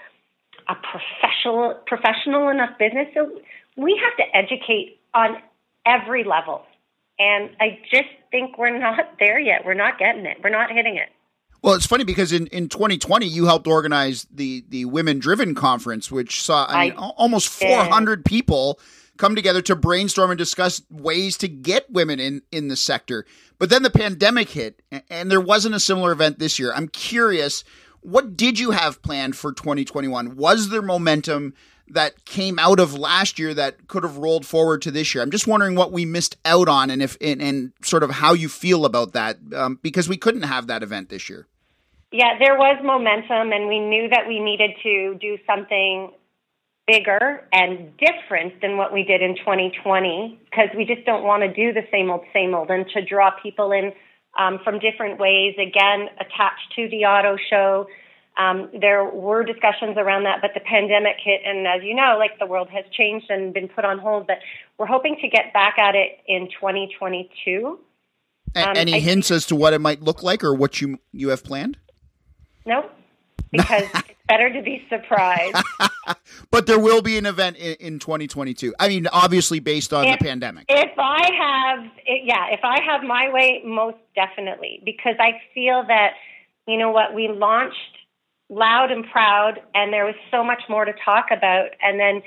a 0.68 0.74
professional 0.74 1.74
professional 1.86 2.48
enough 2.48 2.78
business. 2.78 3.08
So 3.14 3.30
we 3.76 4.00
have 4.02 4.16
to 4.18 4.36
educate 4.36 5.00
on 5.14 5.38
every 5.86 6.24
level. 6.24 6.62
And 7.18 7.50
I 7.60 7.78
just 7.90 8.08
think 8.30 8.58
we're 8.58 8.76
not 8.78 9.18
there 9.18 9.38
yet. 9.38 9.64
We're 9.64 9.74
not 9.74 9.98
getting 9.98 10.26
it. 10.26 10.38
We're 10.42 10.50
not 10.50 10.70
hitting 10.70 10.96
it. 10.96 11.10
Well, 11.62 11.74
it's 11.74 11.86
funny 11.86 12.02
because 12.02 12.32
in, 12.32 12.48
in 12.48 12.68
2020 12.68 13.26
you 13.26 13.46
helped 13.46 13.66
organize 13.66 14.26
the 14.32 14.64
the 14.68 14.84
Women 14.86 15.18
Driven 15.18 15.54
conference, 15.54 16.10
which 16.10 16.42
saw 16.42 16.66
I 16.68 16.84
mean, 16.84 16.92
I 16.98 17.08
almost 17.16 17.48
400 17.48 18.24
people 18.24 18.80
come 19.16 19.34
together 19.34 19.62
to 19.62 19.76
brainstorm 19.76 20.30
and 20.30 20.38
discuss 20.38 20.82
ways 20.90 21.36
to 21.38 21.48
get 21.48 21.90
women 21.90 22.20
in 22.20 22.42
in 22.50 22.68
the 22.68 22.76
sector. 22.76 23.26
But 23.58 23.70
then 23.70 23.82
the 23.82 23.90
pandemic 23.90 24.50
hit, 24.50 24.82
and 25.08 25.30
there 25.30 25.40
wasn't 25.40 25.74
a 25.74 25.80
similar 25.80 26.12
event 26.12 26.38
this 26.38 26.58
year. 26.58 26.72
I'm 26.74 26.88
curious, 26.88 27.64
what 28.00 28.36
did 28.36 28.58
you 28.58 28.72
have 28.72 29.02
planned 29.02 29.36
for 29.36 29.52
2021? 29.52 30.36
Was 30.36 30.70
there 30.70 30.82
momentum 30.82 31.54
that 31.88 32.24
came 32.24 32.58
out 32.58 32.80
of 32.80 32.94
last 32.94 33.38
year 33.38 33.54
that 33.54 33.86
could 33.86 34.02
have 34.02 34.16
rolled 34.16 34.46
forward 34.46 34.82
to 34.82 34.90
this 34.90 35.14
year? 35.14 35.22
I'm 35.22 35.30
just 35.30 35.46
wondering 35.46 35.76
what 35.76 35.92
we 35.92 36.04
missed 36.04 36.36
out 36.44 36.68
on, 36.68 36.90
and 36.90 37.02
if 37.02 37.16
and, 37.20 37.40
and 37.40 37.72
sort 37.82 38.02
of 38.02 38.10
how 38.10 38.32
you 38.32 38.48
feel 38.48 38.84
about 38.84 39.12
that, 39.12 39.38
um, 39.54 39.78
because 39.82 40.08
we 40.08 40.16
couldn't 40.16 40.42
have 40.42 40.66
that 40.66 40.82
event 40.82 41.08
this 41.08 41.28
year. 41.28 41.46
Yeah, 42.10 42.38
there 42.38 42.58
was 42.58 42.76
momentum, 42.84 43.52
and 43.52 43.68
we 43.68 43.78
knew 43.78 44.08
that 44.08 44.26
we 44.26 44.40
needed 44.40 44.72
to 44.82 45.16
do 45.20 45.38
something 45.46 46.10
bigger 46.86 47.46
and 47.52 47.92
different 47.96 48.60
than 48.60 48.76
what 48.76 48.92
we 48.92 49.04
did 49.04 49.22
in 49.22 49.36
2020 49.36 50.40
because 50.44 50.68
we 50.76 50.84
just 50.84 51.04
don't 51.06 51.22
want 51.22 51.42
to 51.42 51.52
do 51.52 51.72
the 51.72 51.86
same 51.92 52.10
old, 52.10 52.22
same 52.32 52.54
old, 52.54 52.70
and 52.70 52.86
to 52.94 53.04
draw 53.04 53.30
people 53.42 53.72
in 53.72 53.92
um, 54.38 54.58
from 54.64 54.78
different 54.78 55.18
ways, 55.18 55.54
again, 55.54 56.08
attached 56.18 56.72
to 56.76 56.88
the 56.88 57.04
auto 57.04 57.36
show. 57.50 57.86
Um, 58.38 58.70
there 58.80 59.04
were 59.04 59.44
discussions 59.44 59.96
around 59.98 60.24
that, 60.24 60.38
but 60.40 60.52
the 60.54 60.60
pandemic 60.60 61.16
hit, 61.22 61.42
and 61.44 61.66
as 61.66 61.82
you 61.82 61.94
know, 61.94 62.16
like 62.18 62.38
the 62.38 62.46
world 62.46 62.68
has 62.70 62.84
changed 62.92 63.26
and 63.28 63.52
been 63.52 63.68
put 63.68 63.84
on 63.84 63.98
hold. 63.98 64.26
But 64.26 64.38
we're 64.78 64.86
hoping 64.86 65.16
to 65.20 65.28
get 65.28 65.52
back 65.52 65.78
at 65.78 65.94
it 65.94 66.18
in 66.26 66.48
2022. 66.48 67.78
Um, 68.54 68.72
any 68.74 68.94
I 68.94 68.98
hints 69.00 69.30
as 69.30 69.46
to 69.46 69.56
what 69.56 69.74
it 69.74 69.80
might 69.80 70.02
look 70.02 70.22
like 70.22 70.42
or 70.42 70.54
what 70.54 70.80
you 70.80 70.98
you 71.12 71.28
have 71.28 71.44
planned? 71.44 71.76
Nope, 72.64 72.90
because 73.52 73.84
it's 73.94 74.08
better 74.26 74.52
to 74.52 74.62
be 74.62 74.84
surprised. 74.88 75.56
but 76.50 76.66
there 76.66 76.80
will 76.80 77.02
be 77.02 77.16
an 77.16 77.26
event 77.26 77.56
in, 77.58 77.74
in 77.74 77.98
2022. 78.00 78.74
I 78.80 78.88
mean, 78.88 79.06
obviously 79.12 79.60
based 79.60 79.92
on 79.92 80.04
if, 80.06 80.18
the 80.18 80.24
pandemic. 80.24 80.64
If 80.68 80.98
I 80.98 81.30
have, 81.38 81.92
yeah, 82.06 82.46
if 82.50 82.60
I 82.64 82.80
have 82.82 83.04
my 83.04 83.30
way, 83.32 83.62
most 83.64 83.98
definitely, 84.16 84.82
because 84.84 85.14
I 85.20 85.40
feel 85.54 85.84
that 85.86 86.14
you 86.66 86.76
know 86.78 86.90
what 86.90 87.14
we 87.14 87.28
launched 87.28 87.76
loud 88.52 88.92
and 88.92 89.04
proud, 89.10 89.60
and 89.74 89.92
there 89.92 90.04
was 90.04 90.14
so 90.30 90.44
much 90.44 90.62
more 90.68 90.84
to 90.84 90.92
talk 91.04 91.26
about. 91.32 91.70
And 91.82 91.98
then, 91.98 92.22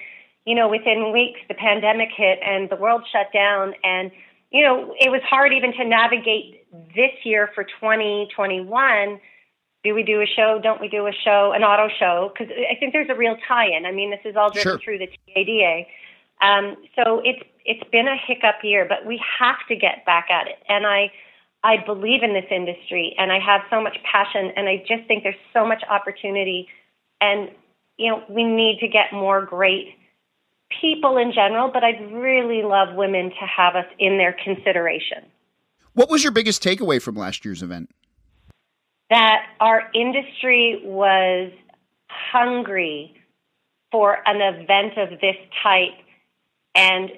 you 0.46 0.56
know, 0.56 0.68
within 0.68 1.14
weeks, 1.14 1.40
the 1.48 1.54
pandemic 1.54 2.10
hit 2.16 2.40
and 2.44 2.70
the 2.70 2.76
world 2.76 3.04
shut 3.12 3.32
down. 3.32 3.74
And, 3.84 4.12
you 4.52 4.64
know, 4.64 4.96
it 5.00 5.12
was 5.12 5.22
hard 5.30 5.54
even 5.54 5.72
to 5.74 5.86
navigate 5.86 6.66
this 6.96 7.14
year 7.24 7.52
for 7.54 7.64
2021. 7.64 9.20
Do 9.86 9.94
we 9.94 10.04
do 10.04 10.20
a 10.20 10.26
show? 10.26 10.60
Don't 10.62 10.82
we 10.82 10.90
do 10.90 11.06
a 11.06 11.12
show, 11.14 11.54
an 11.56 11.64
auto 11.64 11.94
show? 12.00 12.34
Because 12.34 12.52
I 12.52 12.76
think 12.80 12.92
there's 12.92 13.10
a 13.10 13.16
real 13.16 13.38
tie-in. 13.48 13.86
I 13.86 13.92
mean, 13.92 14.10
this 14.10 14.20
is 14.26 14.36
all 14.36 14.50
driven 14.50 14.72
sure. 14.72 14.80
through 14.80 14.98
the 14.98 15.08
TADA. 15.08 15.86
Um, 16.42 16.76
so 16.96 17.22
it's 17.24 17.40
it's 17.66 17.88
been 17.92 18.08
a 18.08 18.18
hiccup 18.18 18.56
year, 18.64 18.86
but 18.90 19.06
we 19.06 19.22
have 19.40 19.58
to 19.70 19.76
get 19.76 20.04
back 20.06 20.28
at 20.32 20.48
it. 20.48 20.58
And 20.68 20.88
I 20.88 21.12
I 21.64 21.78
believe 21.84 22.22
in 22.22 22.34
this 22.34 22.46
industry 22.52 23.16
and 23.18 23.32
I 23.32 23.40
have 23.40 23.62
so 23.72 23.82
much 23.82 23.98
passion 24.10 24.52
and 24.56 24.68
I 24.68 24.78
just 24.88 25.08
think 25.08 25.24
there's 25.24 25.36
so 25.52 25.66
much 25.66 25.84
opportunity 25.90 26.68
and 27.22 27.50
you 27.98 28.12
know 28.12 28.24
we 28.30 28.44
need 28.44 28.78
to 28.82 28.88
get 28.88 29.12
more 29.12 29.44
great 29.44 29.96
people 30.82 31.18
in 31.18 31.32
general 31.34 31.72
but 31.74 31.84
I'd 31.84 32.14
really 32.14 32.62
love 32.62 32.94
women 32.96 33.32
to 33.32 33.46
have 33.48 33.76
us 33.76 33.88
in 33.98 34.20
their 34.20 34.36
consideration. 34.44 35.26
What 35.94 36.10
was 36.10 36.24
your 36.24 36.32
biggest 36.32 36.62
takeaway 36.62 37.02
from 37.02 37.16
last 37.16 37.46
year's 37.46 37.64
event? 37.64 37.90
That 39.10 39.46
our 39.60 39.90
industry 39.94 40.82
was 40.84 41.52
hungry 42.10 43.16
for 43.92 44.18
an 44.26 44.42
event 44.42 44.98
of 44.98 45.20
this 45.22 45.36
type 45.62 45.94
and 46.74 47.12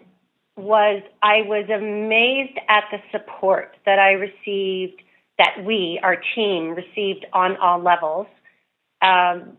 was 0.56 1.03
I 1.22 1.44
was 1.44 1.70
amazed 1.70 2.60
at 2.67 2.86
the 2.91 2.98
support 3.12 3.77
that 3.86 4.00
I 4.00 4.12
received, 4.12 5.01
that 5.38 5.63
we, 5.63 6.00
our 6.03 6.17
team, 6.36 6.75
received 6.75 7.25
on 7.32 7.58
all 7.58 7.82
levels 7.82 8.27
um, 9.01 9.58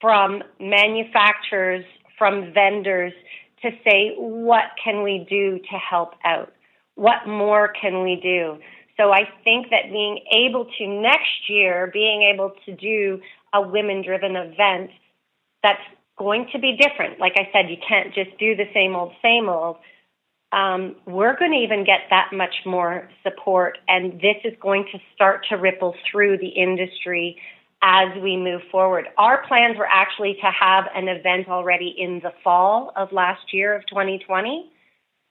from 0.00 0.42
manufacturers, 0.60 1.84
from 2.18 2.52
vendors 2.52 3.12
to 3.62 3.70
say, 3.84 4.14
what 4.16 4.64
can 4.82 5.02
we 5.02 5.26
do 5.28 5.58
to 5.58 5.76
help 5.78 6.14
out? 6.24 6.52
What 6.94 7.26
more 7.26 7.72
can 7.80 8.02
we 8.02 8.20
do? 8.22 8.58
So 9.00 9.12
I 9.12 9.28
think 9.44 9.70
that 9.70 9.90
being 9.90 10.20
able 10.30 10.66
to 10.78 10.86
next 10.86 11.48
year, 11.48 11.90
being 11.92 12.30
able 12.34 12.52
to 12.66 12.74
do 12.76 13.20
a 13.54 13.62
women 13.62 14.02
driven 14.02 14.36
event 14.36 14.90
that's 15.62 15.80
going 16.18 16.48
to 16.52 16.58
be 16.58 16.76
different. 16.76 17.18
Like 17.18 17.32
I 17.36 17.48
said, 17.52 17.70
you 17.70 17.76
can't 17.88 18.14
just 18.14 18.36
do 18.38 18.54
the 18.54 18.66
same 18.74 18.94
old, 18.94 19.12
same 19.22 19.48
old 19.48 19.76
um, 20.52 20.96
we're 21.06 21.36
going 21.36 21.52
to 21.52 21.58
even 21.58 21.84
get 21.84 22.00
that 22.10 22.30
much 22.32 22.54
more 22.66 23.08
support, 23.22 23.78
and 23.86 24.14
this 24.14 24.36
is 24.44 24.52
going 24.60 24.84
to 24.92 24.98
start 25.14 25.46
to 25.48 25.56
ripple 25.56 25.94
through 26.10 26.38
the 26.38 26.48
industry 26.48 27.36
as 27.82 28.08
we 28.20 28.36
move 28.36 28.60
forward. 28.70 29.06
Our 29.16 29.46
plans 29.46 29.78
were 29.78 29.86
actually 29.86 30.34
to 30.34 30.50
have 30.50 30.84
an 30.94 31.08
event 31.08 31.48
already 31.48 31.94
in 31.96 32.20
the 32.22 32.32
fall 32.42 32.92
of 32.96 33.12
last 33.12 33.52
year 33.52 33.74
of 33.74 33.86
2020. 33.86 34.70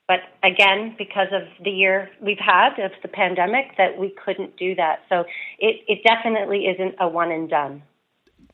But 0.09 0.21
again, 0.43 0.95
because 0.97 1.27
of 1.31 1.43
the 1.63 1.69
year 1.69 2.09
we've 2.19 2.39
had 2.39 2.79
of 2.79 2.91
the 3.03 3.07
pandemic, 3.07 3.77
that 3.77 3.99
we 3.99 4.09
couldn't 4.25 4.57
do 4.57 4.73
that. 4.73 5.03
So 5.07 5.23
it, 5.59 5.81
it 5.87 5.99
definitely 6.03 6.65
isn't 6.65 6.95
a 6.99 7.07
one 7.07 7.31
and 7.31 7.47
done 7.47 7.83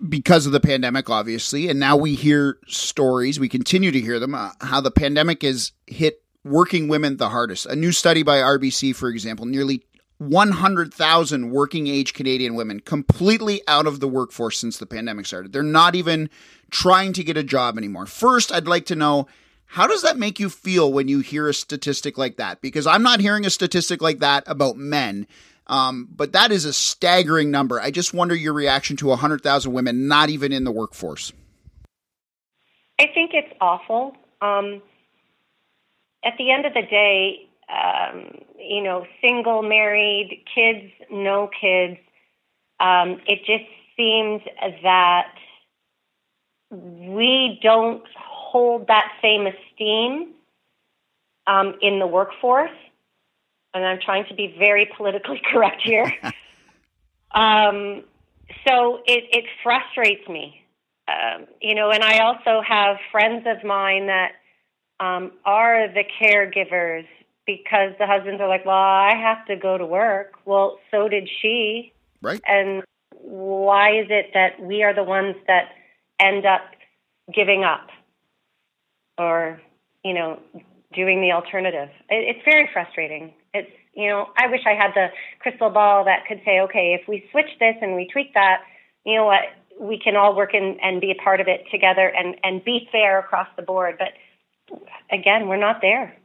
because 0.10 0.46
of 0.46 0.52
the 0.52 0.60
pandemic, 0.60 1.10
obviously, 1.10 1.70
and 1.70 1.80
now 1.80 1.96
we 1.96 2.16
hear 2.16 2.58
stories. 2.68 3.40
We 3.40 3.48
continue 3.48 3.92
to 3.92 4.02
hear 4.02 4.20
them 4.20 4.36
uh, 4.36 4.52
how 4.60 4.82
the 4.82 4.92
pandemic 4.92 5.44
has 5.44 5.72
hit 5.88 6.22
working 6.44 6.90
women 6.90 7.16
the 7.16 7.30
hardest. 7.30 7.66
A 7.68 7.76
new 7.78 7.94
study 7.94 8.22
by 8.22 8.40
RBC, 8.40 8.94
for 8.94 9.08
example, 9.08 9.46
nearly 9.46 9.86
100,000 10.18 11.52
working 11.52 11.88
age 11.88 12.14
Canadian 12.14 12.56
women 12.56 12.82
completely 12.82 13.62
out 13.70 13.88
of 13.88 14.02
the 14.02 14.08
workforce 14.10 14.60
since 14.60 14.78
the 14.78 14.86
pandemic 14.86 15.26
started. 15.26 15.54
They're 15.54 15.64
not 15.64 15.96
even 15.96 16.30
trying 16.70 17.14
to 17.14 17.24
get 17.24 17.38
a 17.38 17.44
job 17.44 17.78
anymore. 17.78 18.06
First, 18.06 18.52
I'd 18.52 18.68
like 18.68 18.86
to 18.88 18.96
know 18.96 19.28
how 19.66 19.88
does 19.88 20.04
that 20.04 20.18
make 20.18 20.40
you 20.40 20.50
feel 20.50 20.92
when 20.92 21.08
you 21.08 21.20
hear 21.20 21.48
a 21.48 21.54
statistic 21.54 22.18
like 22.18 22.38
that? 22.38 22.62
Because 22.62 22.88
I'm 22.88 23.04
not 23.04 23.20
hearing 23.20 23.46
a 23.46 23.50
statistic 23.50 24.02
like 24.02 24.20
that 24.20 24.44
about 24.48 24.78
men. 24.78 25.28
Um, 25.68 26.08
but 26.16 26.34
that 26.34 26.52
is 26.52 26.66
a 26.66 26.74
staggering 26.74 27.50
number. 27.50 27.82
I 27.82 27.92
just 27.92 28.14
wonder 28.14 28.36
your 28.36 28.54
reaction 28.54 28.98
to 28.98 29.08
100,000 29.08 29.74
women 29.74 30.08
not 30.08 30.30
even 30.30 30.52
in 30.52 30.64
the 30.64 30.72
workforce. 30.72 31.34
I 33.00 33.08
think 33.14 33.32
it's 33.34 33.54
awful. 33.60 34.16
Um, 34.42 34.82
at 36.24 36.34
the 36.38 36.52
end 36.52 36.66
of 36.66 36.74
the 36.74 36.84
day, 36.84 37.50
um, 37.70 38.32
you 38.60 38.84
know, 38.84 39.06
single, 39.22 39.64
married, 39.64 40.46
kids, 40.54 40.92
no 41.12 41.50
kids, 41.60 41.98
um, 42.80 43.20
it 43.28 43.40
just 43.40 43.66
seems 43.98 44.42
that 44.84 45.34
we 46.72 47.60
don't 47.64 48.04
hold 48.56 48.88
that 48.88 49.12
same 49.22 49.46
esteem 49.48 50.34
um, 51.46 51.76
in 51.82 52.00
the 52.00 52.08
workforce. 52.08 52.78
And 53.74 53.86
I'm 53.86 54.00
trying 54.00 54.26
to 54.30 54.34
be 54.34 54.56
very 54.58 54.90
politically 54.96 55.42
correct 55.52 55.82
here. 55.84 56.10
um, 57.32 58.06
so 58.66 59.02
it, 59.06 59.26
it 59.32 59.44
frustrates 59.62 60.26
me. 60.30 60.62
Um, 61.10 61.48
you 61.62 61.76
know, 61.76 61.92
and 61.92 62.02
I 62.02 62.20
also 62.20 62.62
have 62.66 62.96
friends 63.12 63.46
of 63.46 63.62
mine 63.66 64.08
that 64.08 64.32
um, 65.02 65.34
are 65.44 65.90
the 65.90 66.06
caregivers 66.22 67.06
because 67.46 67.92
the 68.00 68.08
husbands 68.08 68.40
are 68.40 68.48
like, 68.48 68.66
well, 68.66 68.74
I 68.74 69.16
have 69.18 69.46
to 69.48 69.58
go 69.58 69.78
to 69.78 69.86
work. 69.86 70.32
Well, 70.46 70.80
so 70.92 71.10
did 71.10 71.28
she. 71.42 71.92
Right. 72.22 72.42
And 72.48 72.84
why 73.12 74.00
is 74.00 74.08
it 74.10 74.28
that 74.34 74.62
we 74.62 74.82
are 74.82 74.96
the 74.96 75.04
ones 75.04 75.36
that 75.48 75.72
end 76.22 76.46
up 76.46 76.62
giving 77.34 77.66
up 77.66 77.90
or, 79.18 79.62
you 80.04 80.14
know, 80.14 80.40
doing 80.94 81.22
the 81.22 81.32
alternative? 81.32 81.90
It, 82.10 82.36
it's 82.36 82.46
very 82.46 82.70
frustrating. 82.72 83.34
It's, 83.54 83.72
you 83.94 84.10
know, 84.10 84.28
I 84.38 84.48
wish 84.48 84.62
I 84.66 84.74
had 84.74 84.92
the 84.94 85.08
crystal 85.40 85.70
ball 85.70 86.06
that 86.06 86.26
could 86.28 86.42
say, 86.44 86.60
okay, 86.62 86.98
if 87.00 87.08
we 87.08 87.26
switch 87.32 87.50
this 87.60 87.76
and 87.82 87.96
we 87.96 88.08
tweak 88.12 88.34
that, 88.34 88.62
you 89.06 89.16
know 89.16 89.26
what, 89.26 89.44
we 89.80 90.00
can 90.00 90.16
all 90.16 90.36
work 90.36 90.54
in, 90.54 90.78
and 90.82 91.00
be 91.00 91.12
a 91.12 91.24
part 91.24 91.40
of 91.40 91.48
it 91.48 91.66
together 91.72 92.08
and, 92.08 92.36
and 92.44 92.64
be 92.64 92.88
fair 92.92 93.20
across 93.20 93.48
the 93.56 93.62
board. 93.62 93.98
But 93.98 94.10
again, 95.12 95.48
we're 95.48 95.58
not 95.58 95.80
there. 95.82 96.18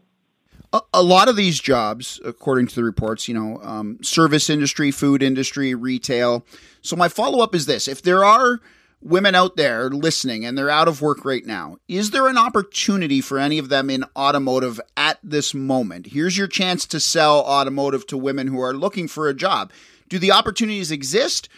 A, 0.73 0.81
a 0.95 1.03
lot 1.03 1.29
of 1.29 1.37
these 1.37 1.61
jobs, 1.61 2.21
according 2.25 2.69
to 2.69 2.75
the 2.77 2.85
reports, 2.85 3.27
you 3.27 3.35
know, 3.35 3.61
um, 3.63 3.99
service 4.03 4.49
industry, 4.49 4.91
food 4.93 5.23
industry, 5.23 5.75
retail. 5.75 6.45
So 6.81 6.95
my 6.97 7.09
follow 7.09 7.43
up 7.43 7.55
is 7.55 7.67
this: 7.67 7.89
if 7.89 8.03
there 8.03 8.25
are 8.25 8.61
women 9.03 9.35
out 9.35 9.57
there 9.57 9.89
listening 9.89 10.45
and 10.45 10.57
they're 10.57 10.71
out 10.71 10.89
of 10.89 11.01
work 11.01 11.25
right 11.25 11.45
now, 11.47 11.77
is 11.89 12.11
there 12.11 12.29
an 12.29 12.39
opportunity 12.39 13.21
for 13.21 13.39
any 13.39 13.59
of 13.59 13.69
them 13.69 13.89
in 13.91 14.05
automotive 14.17 14.81
at 14.97 15.19
this 15.23 15.55
moment? 15.55 16.07
Here's 16.07 16.37
your 16.37 16.49
chance 16.49 16.87
to 16.87 17.01
sell 17.01 17.41
automotive 17.41 18.07
to 18.09 18.19
women 18.19 18.49
who 18.49 18.61
are 18.61 18.75
looking 18.75 19.09
for 19.09 19.29
a 19.29 19.35
job. 19.35 19.73
Do 20.09 20.19
the 20.19 20.33
opportunities 20.33 20.91
exist, 20.91 21.49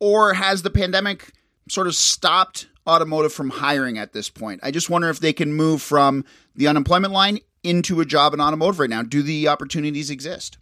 or 0.00 0.34
has 0.34 0.62
the 0.62 0.70
pandemic 0.70 1.32
sort 1.68 1.86
of 1.86 1.94
stopped 1.94 2.68
automotive 2.86 3.32
from 3.32 3.50
hiring 3.50 3.98
at 3.98 4.12
this 4.12 4.30
point. 4.30 4.60
I 4.62 4.70
just 4.70 4.88
wonder 4.88 5.10
if 5.10 5.20
they 5.20 5.32
can 5.32 5.52
move 5.52 5.82
from 5.82 6.24
the 6.54 6.68
unemployment 6.68 7.12
line 7.12 7.40
into 7.62 8.00
a 8.00 8.06
job 8.06 8.32
in 8.32 8.40
automotive 8.40 8.80
right 8.80 8.88
now. 8.88 9.02
Do 9.02 9.22
the 9.22 9.48
opportunities 9.48 10.10
exist? 10.10 10.56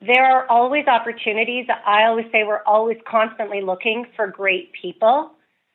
There 0.00 0.24
are 0.24 0.46
always 0.48 0.86
opportunities. 0.86 1.66
I 1.86 2.04
always 2.04 2.26
say 2.32 2.44
we're 2.44 2.62
always 2.66 2.98
constantly 3.10 3.62
looking 3.62 4.06
for 4.16 4.28
great 4.28 4.72
people 4.80 5.32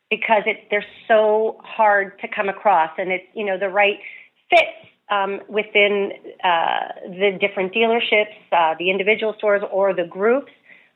because 0.10 0.44
it, 0.46 0.68
they're 0.72 0.86
so 1.08 1.60
hard 1.64 2.20
to 2.20 2.28
come 2.28 2.50
across, 2.50 2.92
and 2.98 3.12
it's 3.12 3.26
you 3.34 3.46
know 3.46 3.58
the 3.58 3.70
right 3.70 4.00
fit 4.50 4.70
um, 5.12 5.42
within 5.50 6.12
uh, 6.44 6.88
the 7.06 7.38
different 7.40 7.74
dealerships, 7.74 8.36
uh, 8.52 8.76
the 8.80 8.90
individual 8.90 9.34
stores, 9.38 9.62
or 9.72 9.94
the 9.94 10.06
groups. 10.06 10.52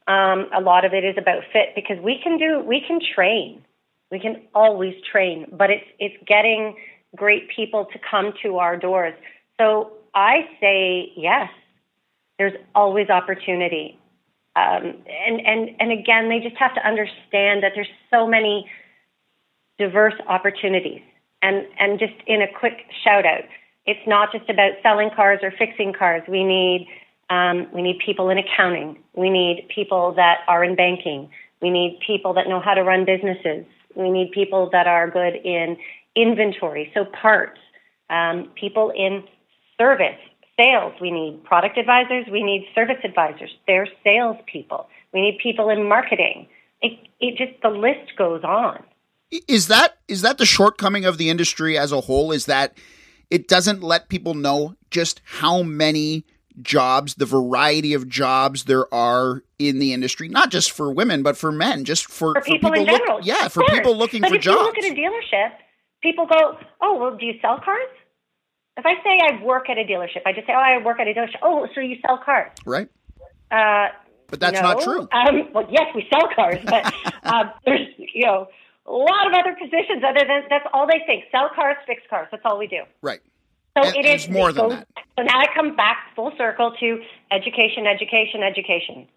Um, 0.07 0.47
a 0.55 0.61
lot 0.61 0.85
of 0.85 0.93
it 0.93 1.03
is 1.03 1.15
about 1.17 1.43
fit 1.51 1.75
because 1.75 1.97
we 2.01 2.19
can 2.23 2.37
do 2.37 2.61
we 2.65 2.81
can 2.87 2.99
train 3.15 3.63
We 4.11 4.19
can 4.19 4.43
always 4.55 4.95
train, 5.11 5.47
but 5.51 5.69
it's 5.69 5.85
it's 5.99 6.15
getting 6.25 6.77
great 7.15 7.49
people 7.53 7.85
to 7.91 7.99
come 8.09 8.33
to 8.43 8.57
our 8.57 8.77
doors. 8.77 9.13
So 9.59 9.91
I 10.15 10.47
say 10.61 11.11
yes. 11.17 11.49
There's 12.37 12.53
always 12.75 13.09
opportunity. 13.09 13.99
Um, 14.55 14.95
and, 15.27 15.39
and, 15.45 15.69
and 15.79 15.91
again, 15.91 16.29
they 16.29 16.39
just 16.39 16.57
have 16.57 16.73
to 16.75 16.87
understand 16.87 17.63
that 17.63 17.73
there's 17.75 17.89
so 18.11 18.27
many 18.27 18.69
diverse 19.77 20.15
opportunities. 20.27 21.01
And, 21.41 21.67
and 21.79 21.99
just 21.99 22.13
in 22.25 22.41
a 22.41 22.47
quick 22.59 22.85
shout 23.03 23.25
out, 23.25 23.43
it's 23.85 24.05
not 24.07 24.31
just 24.31 24.49
about 24.49 24.71
selling 24.81 25.09
cars 25.15 25.39
or 25.43 25.51
fixing 25.51 25.93
cars. 25.93 26.23
We 26.27 26.43
need, 26.43 26.87
um, 27.29 27.67
we 27.73 27.81
need 27.81 27.99
people 28.03 28.29
in 28.29 28.37
accounting. 28.37 28.97
We 29.15 29.29
need 29.29 29.67
people 29.73 30.13
that 30.15 30.39
are 30.47 30.63
in 30.63 30.75
banking. 30.75 31.29
We 31.61 31.69
need 31.69 31.99
people 32.05 32.33
that 32.33 32.47
know 32.47 32.59
how 32.59 32.73
to 32.73 32.81
run 32.81 33.05
businesses. 33.05 33.65
We 33.95 34.09
need 34.09 34.31
people 34.31 34.69
that 34.71 34.87
are 34.87 35.09
good 35.09 35.35
in 35.43 35.77
inventory, 36.15 36.91
so 36.93 37.05
parts, 37.05 37.59
um, 38.09 38.49
people 38.55 38.91
in 38.95 39.23
service, 39.77 40.19
sales. 40.57 40.93
We 40.99 41.11
need 41.11 41.43
product 41.43 41.77
advisors. 41.77 42.25
We 42.31 42.43
need 42.43 42.67
service 42.75 42.97
advisors. 43.03 43.51
They're 43.67 43.87
salespeople. 44.03 44.89
We 45.13 45.21
need 45.21 45.39
people 45.41 45.69
in 45.69 45.87
marketing. 45.87 46.47
It, 46.81 46.99
it 47.19 47.37
just 47.37 47.61
the 47.61 47.69
list 47.69 48.15
goes 48.17 48.43
on. 48.43 48.83
Is 49.47 49.67
that 49.67 49.97
is 50.07 50.21
that 50.21 50.37
the 50.37 50.45
shortcoming 50.45 51.05
of 51.05 51.17
the 51.17 51.29
industry 51.29 51.77
as 51.77 51.91
a 51.91 52.01
whole? 52.01 52.31
Is 52.31 52.45
that 52.45 52.77
it 53.29 53.47
doesn't 53.47 53.83
let 53.83 54.09
people 54.09 54.33
know 54.33 54.75
just 54.89 55.21
how 55.25 55.63
many 55.63 56.25
jobs, 56.61 57.15
the 57.15 57.25
variety 57.25 57.93
of 57.93 58.07
jobs 58.07 58.65
there 58.65 58.91
are 58.93 59.43
in 59.59 59.79
the 59.79 59.93
industry, 59.93 60.29
not 60.29 60.49
just 60.49 60.71
for 60.71 60.91
women, 60.91 61.23
but 61.23 61.37
for 61.37 61.51
men, 61.51 61.85
just 61.85 62.09
for, 62.09 62.33
for, 62.33 62.41
people, 62.41 62.69
for 62.69 62.75
people, 62.75 62.87
in 62.87 62.91
look, 62.91 63.01
general. 63.01 63.19
Yeah, 63.21 63.47
for 63.47 63.63
people 63.65 63.97
looking 63.97 64.21
but 64.21 64.29
for 64.29 64.35
if 64.35 64.41
jobs. 64.41 64.57
you 64.57 64.63
look 64.63 64.77
at 64.77 64.85
a 64.85 64.95
dealership, 64.95 65.51
people 66.01 66.25
go, 66.25 66.57
"Oh, 66.81 66.97
well, 66.97 67.17
do 67.17 67.25
you 67.25 67.33
sell 67.41 67.59
cars?" 67.59 67.89
If 68.77 68.85
I 68.85 68.93
say 69.03 69.19
I 69.29 69.43
work 69.43 69.69
at 69.69 69.77
a 69.77 69.83
dealership, 69.83 70.21
I 70.25 70.33
just 70.33 70.45
say, 70.45 70.53
"Oh, 70.55 70.59
I 70.59 70.83
work 70.83 70.99
at 70.99 71.07
a 71.07 71.13
dealership." 71.13 71.39
Oh, 71.41 71.67
so 71.73 71.81
you 71.81 71.97
sell 72.05 72.19
cars? 72.23 72.51
Right. 72.65 72.89
Uh, 73.49 73.87
but 74.27 74.39
that's 74.39 74.61
no. 74.61 74.73
not 74.73 74.81
true. 74.81 75.07
Um, 75.11 75.49
well, 75.53 75.67
yes, 75.69 75.87
we 75.95 76.07
sell 76.09 76.29
cars, 76.35 76.59
but 76.65 76.93
um, 77.23 77.51
there's 77.65 77.87
you 77.97 78.25
know 78.25 78.47
a 78.85 78.91
lot 78.91 79.27
of 79.27 79.33
other 79.33 79.55
positions 79.59 80.03
other 80.07 80.25
than 80.27 80.43
that's 80.49 80.65
all 80.73 80.85
they 80.85 81.01
think: 81.05 81.25
sell 81.31 81.49
cars, 81.55 81.77
fix 81.87 82.01
cars. 82.09 82.27
That's 82.31 82.43
all 82.45 82.59
we 82.59 82.67
do. 82.67 82.83
Right. 83.01 83.21
So 83.77 83.87
and, 83.87 83.95
it 83.95 84.05
is 84.05 84.29
more 84.29 84.51
than 84.51 84.69
goes, 84.69 84.79
that. 84.79 84.87
So 85.17 85.23
now 85.23 85.39
I 85.39 85.45
come 85.55 85.75
back 85.75 85.97
full 86.15 86.31
circle 86.37 86.73
to 86.79 87.01
education, 87.31 87.85
education, 87.87 88.43
education. 88.43 89.07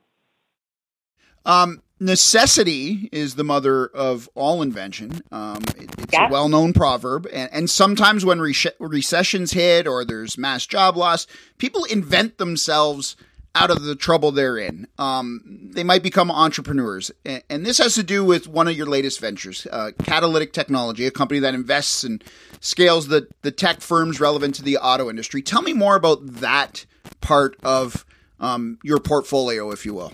Um, 1.47 1.83
necessity 2.01 3.09
is 3.13 3.35
the 3.35 3.45
mother 3.45 3.87
of 3.87 4.29
all 4.35 4.63
invention. 4.63 5.23
Um, 5.31 5.63
it, 5.77 5.91
it's 5.99 6.13
Yeah. 6.13 6.29
a 6.29 6.31
well-known 6.33 6.73
proverb, 6.73 7.27
and, 7.33 7.49
and 7.53 7.71
sometimes 7.71 8.25
when 8.25 8.41
re- 8.41 8.55
recessions 8.79 9.53
hit 9.53 9.87
or 9.87 10.05
there's 10.05 10.37
mass 10.39 10.67
job 10.67 10.97
loss, 10.97 11.27
people 11.59 11.85
invent 11.85 12.39
themselves 12.39 13.17
out 13.55 13.71
of 13.71 13.83
the 13.83 13.97
trouble 13.97 14.31
they're 14.31 14.57
in. 14.59 14.87
Um, 14.97 15.41
they 15.75 15.83
might 15.83 16.03
become 16.05 16.31
entrepreneurs, 16.31 17.11
and, 17.25 17.43
and 17.51 17.67
this 17.67 17.79
has 17.79 17.95
to 17.97 18.03
do 18.03 18.25
with 18.25 18.47
one 18.49 18.69
of 18.69 18.77
your 18.77 18.87
latest 18.87 19.21
ventures, 19.21 19.67
uh, 19.73 19.91
Catalytic 20.05 20.53
Technology, 20.53 21.05
a 21.07 21.11
company 21.11 21.41
that 21.41 21.55
invests 21.55 22.05
and 22.05 22.23
scales 22.61 23.09
the 23.09 23.27
the 23.43 23.51
tech 23.51 23.81
firms 23.81 24.21
relevant 24.21 24.55
to 24.57 24.63
the 24.63 24.77
auto 24.79 25.11
industry. 25.11 25.43
Tell 25.43 25.63
me 25.63 25.73
more 25.73 25.97
about 25.97 26.21
that 26.25 26.87
part 27.21 27.57
of 27.65 28.05
um, 28.39 28.79
your 28.85 29.01
portfolio, 29.01 29.71
if 29.73 29.85
you 29.85 29.95
will. 29.95 30.13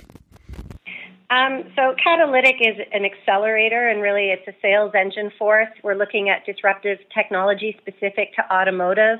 Um, 1.28 1.64
so 1.74 1.94
Catalytic 2.02 2.56
is 2.60 2.76
an 2.92 3.04
accelerator, 3.04 3.88
and 3.88 4.00
really 4.00 4.30
it's 4.30 4.46
a 4.46 4.54
sales 4.62 4.92
engine 4.94 5.32
for 5.38 5.60
us. 5.60 5.68
We're 5.82 5.96
looking 5.96 6.28
at 6.28 6.46
disruptive 6.46 6.98
technology 7.12 7.76
specific 7.80 8.34
to 8.36 8.54
automotive, 8.54 9.18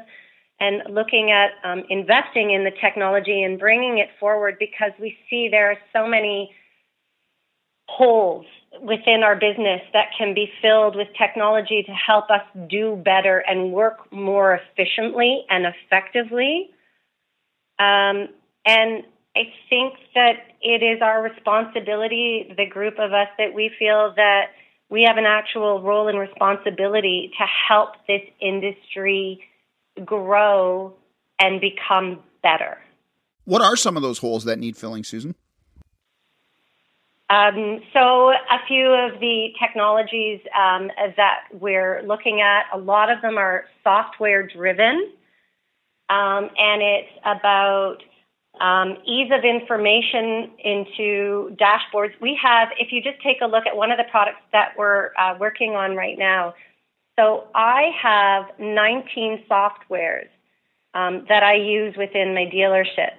and 0.61 0.83
looking 0.95 1.33
at 1.33 1.51
um, 1.65 1.85
investing 1.91 2.53
in 2.53 2.65
the 2.65 2.71
technology 2.81 3.43
and 3.43 3.59
bringing 3.59 3.99
it 3.99 4.09
forward 4.21 4.57
because 4.59 4.93
we 5.01 5.17
see 5.29 5.49
there 5.51 5.71
are 5.71 5.77
so 5.93 6.07
many 6.07 6.55
holes 7.89 8.47
within 8.81 9.23
our 9.23 9.37
business 9.37 9.81
that 9.93 10.07
can 10.17 10.35
be 10.35 10.51
filled 10.61 10.97
with 10.97 11.09
technology 11.19 11.83
to 11.87 11.93
help 11.93 12.31
us 12.31 12.43
do 12.69 13.01
better 13.05 13.39
and 13.49 13.73
work 13.73 14.13
more 14.13 14.55
efficiently 14.55 15.45
and 15.49 15.67
effectively. 15.67 16.71
Um, 17.79 18.29
and 18.65 19.05
I 19.37 19.53
think 19.69 19.95
that 20.15 20.37
it 20.63 20.83
is 20.83 21.03
our 21.03 21.23
responsibility, 21.23 22.53
the 22.57 22.65
group 22.65 22.95
of 22.99 23.13
us, 23.13 23.29
that 23.37 23.53
we 23.53 23.71
feel 23.79 24.15
that 24.17 24.47
we 24.89 25.03
have 25.03 25.19
an 25.19 25.27
actual 25.27 25.83
role 25.83 26.09
and 26.09 26.19
responsibility 26.19 27.33
to 27.39 27.45
help 27.69 27.91
this 28.09 28.23
industry 28.41 29.43
grow 30.07 30.95
and 31.39 31.61
become 31.61 32.21
better. 32.43 32.79
What 33.45 33.61
are 33.61 33.77
some 33.77 33.97
of 33.97 34.03
those 34.03 34.19
holes 34.19 34.45
that 34.45 34.59
need 34.59 34.75
filling, 34.77 35.05
Susan? 35.05 35.35
Um, 37.29 37.83
so, 37.93 38.31
a 38.31 38.59
few 38.67 38.87
of 38.87 39.21
the 39.21 39.49
technologies 39.61 40.41
um, 40.57 40.91
that 41.17 41.41
we're 41.53 42.03
looking 42.07 42.41
at, 42.41 42.67
a 42.73 42.79
lot 42.79 43.11
of 43.11 43.21
them 43.21 43.37
are 43.37 43.65
software 43.83 44.47
driven, 44.47 45.11
um, 46.09 46.49
and 46.57 46.83
it's 46.83 47.11
about 47.25 47.97
um, 48.61 48.97
ease 49.05 49.31
of 49.33 49.45
information 49.45 50.51
into 50.65 51.57
dashboards. 51.57 52.13
We 52.21 52.39
have, 52.43 52.69
if 52.79 52.93
you 52.93 53.03
just 53.03 53.23
take 53.23 53.41
a 53.43 53.47
look 53.47 53.67
at 53.67 53.77
one 53.77 53.91
of 53.91 53.99
the 53.99 54.05
products 54.11 54.41
that 54.53 54.73
we're 54.79 55.11
uh, 55.19 55.37
working 55.39 55.73
on 55.73 55.97
right 55.97 56.19
now. 56.19 56.55
So, 57.19 57.49
I 57.55 57.93
have 58.03 58.47
19 58.59 59.45
softwares 59.51 60.29
um, 60.95 61.25
that 61.29 61.43
I 61.43 61.55
use 61.55 61.95
within 61.97 62.35
my 62.35 62.45
dealership 62.53 63.15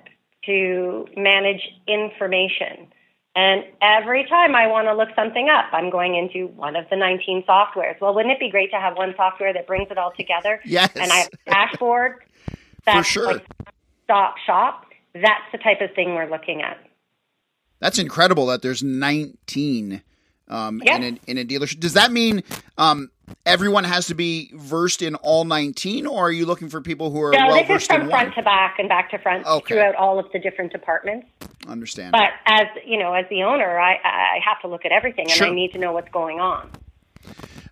to 0.45 1.07
manage 1.15 1.61
information. 1.87 2.87
And 3.35 3.65
every 3.81 4.25
time 4.25 4.55
I 4.55 4.65
want 4.65 4.87
to 4.87 4.95
look 4.95 5.09
something 5.15 5.47
up, 5.47 5.65
I'm 5.71 5.91
going 5.91 6.15
into 6.15 6.47
one 6.53 6.75
of 6.75 6.85
the 6.89 6.95
19 6.95 7.43
softwares. 7.47 8.01
Well, 8.01 8.15
wouldn't 8.15 8.33
it 8.33 8.39
be 8.39 8.49
great 8.49 8.71
to 8.71 8.77
have 8.77 8.97
one 8.97 9.13
software 9.15 9.53
that 9.53 9.67
brings 9.67 9.91
it 9.91 9.97
all 9.99 10.11
together? 10.17 10.59
Yes. 10.65 10.89
And 10.95 11.11
I 11.11 11.17
have 11.17 11.29
a 11.45 11.51
dashboard. 11.51 12.23
That's 12.85 13.07
sure. 13.07 13.33
Like 13.33 13.45
stop 14.05 14.35
shop. 14.45 14.86
That's 15.13 15.43
the 15.51 15.57
type 15.57 15.81
of 15.81 15.93
thing 15.95 16.15
we're 16.15 16.29
looking 16.29 16.61
at. 16.61 16.77
That's 17.79 17.99
incredible 17.99 18.47
that 18.47 18.61
there's 18.61 18.81
19 18.83 20.01
um, 20.49 20.81
in, 20.81 21.03
a, 21.03 21.19
in 21.29 21.37
a 21.37 21.45
dealership. 21.45 21.79
Does 21.79 21.93
that 21.93 22.11
mean 22.11 22.43
um, 22.77 23.11
everyone 23.45 23.83
has 23.83 24.07
to 24.07 24.15
be 24.15 24.51
versed 24.55 25.01
in 25.01 25.15
all 25.15 25.45
19, 25.45 26.07
or 26.07 26.27
are 26.27 26.31
you 26.31 26.45
looking 26.45 26.69
for 26.69 26.81
people 26.81 27.11
who 27.11 27.21
are 27.21 27.31
no, 27.31 27.47
well 27.47 27.65
this 27.65 27.83
is 27.83 27.89
in 27.89 28.01
from 28.01 28.09
front 28.09 28.35
to 28.35 28.41
back 28.41 28.79
and 28.79 28.89
back 28.89 29.11
to 29.11 29.17
front 29.19 29.45
Okay. 29.45 29.75
throughout 29.75 29.95
all 29.95 30.19
of 30.19 30.31
the 30.31 30.39
different 30.39 30.71
departments. 30.71 31.27
Understand. 31.67 32.13
But 32.13 32.31
as 32.45 32.67
you 32.85 32.97
know, 32.97 33.13
as 33.13 33.25
the 33.29 33.43
owner, 33.43 33.77
I, 33.77 33.95
I 34.03 34.39
have 34.43 34.61
to 34.61 34.67
look 34.67 34.85
at 34.85 34.91
everything 34.91 35.31
and 35.31 35.41
I 35.41 35.49
need 35.49 35.73
to 35.73 35.77
know 35.77 35.91
what's 35.91 36.11
going 36.11 36.39
on. 36.39 36.71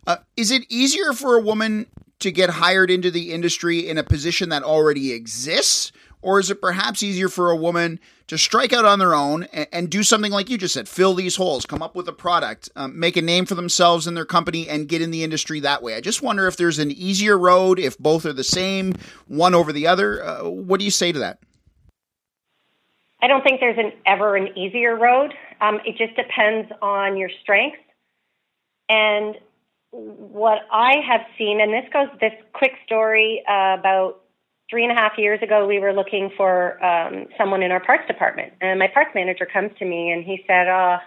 Uh, 0.06 0.17
is 0.38 0.52
it 0.52 0.63
easier 0.69 1.13
for 1.13 1.38
a 1.38 1.41
woman 1.41 1.88
to 2.19 2.32
get 2.32 2.50
hired 2.50 2.91
into 2.91 3.10
the 3.10 3.32
industry 3.34 3.88
in 3.88 3.98
a 3.98 4.04
position 4.04 4.50
that 4.50 4.63
already 4.63 5.13
exists? 5.13 5.91
Or 6.26 6.40
is 6.40 6.50
it 6.50 6.60
perhaps 6.60 7.04
easier 7.04 7.30
for 7.30 7.52
a 7.52 7.56
woman 7.56 8.00
to 8.26 8.38
strike 8.40 8.74
out 8.74 8.84
on 8.84 8.98
their 8.98 9.14
own 9.14 9.44
and, 9.54 9.68
and 9.72 9.90
do 9.92 10.02
something 10.02 10.32
like 10.32 10.50
you 10.50 10.58
just 10.58 10.74
said, 10.74 10.90
fill 10.90 11.14
these 11.14 11.36
holes, 11.36 11.68
come 11.68 11.84
up 11.84 11.94
with 11.94 12.08
a 12.08 12.14
product, 12.14 12.68
um, 12.76 13.00
make 13.00 13.16
a 13.16 13.22
name 13.22 13.46
for 13.46 13.54
themselves 13.54 14.08
and 14.08 14.18
their 14.18 14.26
company, 14.26 14.68
and 14.68 14.88
get 14.88 15.04
in 15.04 15.12
the 15.12 15.24
industry 15.24 15.60
that 15.60 15.84
way? 15.84 15.94
I 15.94 16.02
just 16.02 16.24
wonder 16.24 16.48
if 16.48 16.58
there's 16.58 16.80
an 16.80 16.90
easier 16.90 17.38
road, 17.38 17.78
if 17.78 17.96
both 18.00 18.26
are 18.26 18.34
the 18.34 18.44
same, 18.44 18.96
one 19.28 19.54
over 19.54 19.72
the 19.72 19.86
other. 19.86 20.24
Uh, 20.24 20.50
what 20.50 20.80
do 20.80 20.86
you 20.86 20.90
say 20.90 21.12
to 21.12 21.20
that? 21.20 21.38
I 23.22 23.28
don't 23.28 23.44
think 23.44 23.60
there's 23.60 23.78
an 23.78 23.92
ever 24.08 24.36
an 24.36 24.58
easier 24.58 24.96
road. 24.96 25.32
Um, 25.62 25.80
it 25.86 25.96
just 25.96 26.16
depends 26.16 26.72
on 26.82 27.18
your 27.18 27.30
strengths. 27.44 27.78
And 28.90 29.36
what 29.92 30.62
I 30.72 30.96
have 31.08 31.22
seen, 31.38 31.62
and 31.62 31.72
this 31.72 31.86
goes 31.94 32.08
this 32.20 32.34
quick 32.54 32.74
story 32.84 33.44
uh, 33.48 33.78
about 33.78 34.22
three 34.69 34.84
and 34.84 34.91
a 34.91 34.95
half 34.95 35.13
years 35.17 35.41
ago, 35.41 35.67
we 35.67 35.80
were 35.80 35.93
looking 35.93 36.32
for 36.36 36.84
um, 36.84 37.28
someone 37.38 37.62
in 37.63 37.71
our 37.71 37.80
parts 37.80 38.08
department, 38.08 38.54
and 38.62 38.80
my 38.80 38.88
parts 38.88 39.12
manager 39.13 39.45
comes 39.45 39.71
to 39.80 39.86
me 39.86 40.12
and 40.12 40.23
he 40.23 40.43
said, 40.47 40.67
"Oh, 40.67 40.97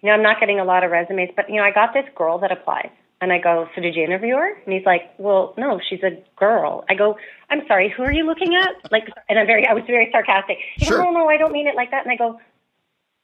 you 0.00 0.08
know, 0.08 0.14
I'm 0.14 0.22
not 0.22 0.40
getting 0.40 0.60
a 0.60 0.64
lot 0.64 0.84
of 0.84 0.90
resumes, 0.90 1.30
but 1.34 1.48
you 1.48 1.56
know, 1.56 1.64
I 1.64 1.72
got 1.72 1.92
this 1.94 2.04
girl 2.16 2.38
that 2.38 2.52
applies." 2.52 2.90
And 3.20 3.32
I 3.32 3.38
go, 3.38 3.68
"So 3.74 3.80
did 3.80 3.96
you 3.96 4.04
interview 4.04 4.36
her?" 4.36 4.54
And 4.64 4.72
he's 4.72 4.86
like, 4.86 5.10
"Well, 5.18 5.54
no, 5.56 5.80
she's 5.88 6.02
a 6.02 6.22
girl." 6.38 6.84
I 6.88 6.94
go, 6.94 7.16
"I'm 7.50 7.62
sorry, 7.66 7.88
who 7.94 8.04
are 8.04 8.12
you 8.12 8.24
looking 8.24 8.54
at?" 8.54 8.92
Like, 8.92 9.08
and 9.28 9.38
I'm 9.38 9.46
very, 9.46 9.66
I 9.66 9.74
was 9.74 9.84
very 9.86 10.08
sarcastic. 10.12 10.58
He 10.76 10.86
Sure. 10.86 10.98
goes, 10.98 11.06
"No, 11.06 11.10
no, 11.20 11.28
I 11.28 11.36
don't 11.36 11.52
mean 11.52 11.66
it 11.66 11.74
like 11.74 11.90
that." 11.90 12.04
And 12.04 12.12
I 12.12 12.16
go, 12.16 12.40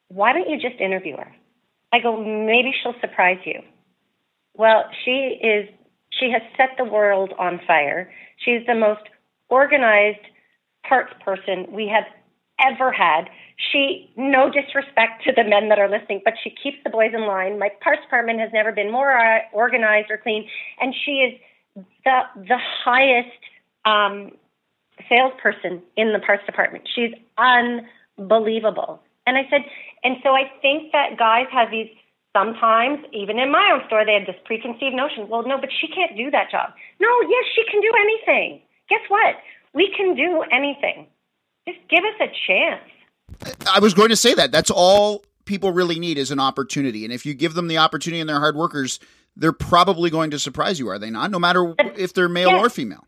"Why 0.08 0.32
don't 0.32 0.48
you 0.48 0.58
just 0.58 0.80
interview 0.80 1.16
her?" 1.16 1.32
I 1.92 2.00
go, 2.00 2.16
"Maybe 2.16 2.72
she'll 2.82 2.98
surprise 3.00 3.38
you." 3.44 3.62
Well, 4.54 4.84
she 5.04 5.38
is. 5.42 5.68
She 6.10 6.30
has 6.30 6.42
set 6.56 6.76
the 6.76 6.84
world 6.84 7.32
on 7.38 7.60
fire. 7.66 8.12
She's 8.36 8.64
the 8.66 8.74
most 8.74 9.02
organized 9.48 10.24
parts 10.86 11.12
person 11.24 11.66
we 11.70 11.88
have 11.88 12.04
ever 12.60 12.92
had. 12.92 13.28
She, 13.72 14.12
no 14.16 14.50
disrespect 14.50 15.24
to 15.24 15.32
the 15.32 15.44
men 15.44 15.68
that 15.68 15.78
are 15.78 15.88
listening, 15.88 16.22
but 16.24 16.34
she 16.42 16.50
keeps 16.50 16.78
the 16.84 16.90
boys 16.90 17.12
in 17.14 17.26
line. 17.26 17.58
My 17.58 17.70
parts 17.82 18.02
department 18.02 18.40
has 18.40 18.50
never 18.52 18.72
been 18.72 18.90
more 18.90 19.16
uh, 19.16 19.40
organized 19.52 20.10
or 20.10 20.18
clean, 20.18 20.48
and 20.80 20.94
she 21.04 21.12
is 21.12 21.40
the 22.04 22.20
the 22.36 22.58
highest 22.84 23.38
um, 23.84 24.32
salesperson 25.08 25.82
in 25.96 26.12
the 26.12 26.20
parts 26.20 26.44
department. 26.46 26.88
She's 26.94 27.12
unbelievable. 27.38 29.00
And 29.26 29.36
I 29.38 29.42
said, 29.50 29.62
and 30.02 30.16
so 30.22 30.30
I 30.30 30.50
think 30.60 30.92
that 30.92 31.16
guys 31.18 31.46
have 31.50 31.70
these 31.70 31.88
sometimes, 32.36 32.98
even 33.12 33.38
in 33.38 33.50
my 33.50 33.70
own 33.72 33.86
store, 33.86 34.04
they 34.04 34.14
have 34.14 34.26
this 34.26 34.40
preconceived 34.44 34.94
notion. 34.94 35.28
Well, 35.28 35.46
no, 35.46 35.58
but 35.58 35.70
she 35.70 35.88
can't 35.88 36.16
do 36.16 36.30
that 36.30 36.50
job. 36.50 36.70
No, 37.00 37.08
yes, 37.22 37.44
she 37.54 37.62
can 37.70 37.80
do 37.80 37.92
anything. 37.96 38.60
Guess 38.88 39.00
what? 39.08 39.36
We 39.72 39.92
can 39.96 40.14
do 40.14 40.42
anything. 40.52 41.06
Just 41.66 41.80
give 41.88 42.04
us 42.04 42.20
a 42.20 42.28
chance. 42.46 43.56
I 43.72 43.80
was 43.80 43.94
going 43.94 44.10
to 44.10 44.16
say 44.16 44.34
that. 44.34 44.52
That's 44.52 44.70
all 44.70 45.24
people 45.44 45.72
really 45.72 45.98
need 45.98 46.18
is 46.18 46.30
an 46.30 46.40
opportunity. 46.40 47.04
And 47.04 47.12
if 47.12 47.26
you 47.26 47.34
give 47.34 47.54
them 47.54 47.68
the 47.68 47.78
opportunity 47.78 48.20
and 48.20 48.28
they're 48.28 48.40
hard 48.40 48.56
workers, 48.56 49.00
they're 49.36 49.52
probably 49.52 50.10
going 50.10 50.30
to 50.30 50.38
surprise 50.38 50.78
you, 50.78 50.88
are 50.88 50.98
they 50.98 51.10
not? 51.10 51.30
No 51.30 51.38
matter 51.38 51.74
if 51.96 52.14
they're 52.14 52.28
male 52.28 52.50
yes. 52.50 52.60
or 52.60 52.70
female. 52.70 53.04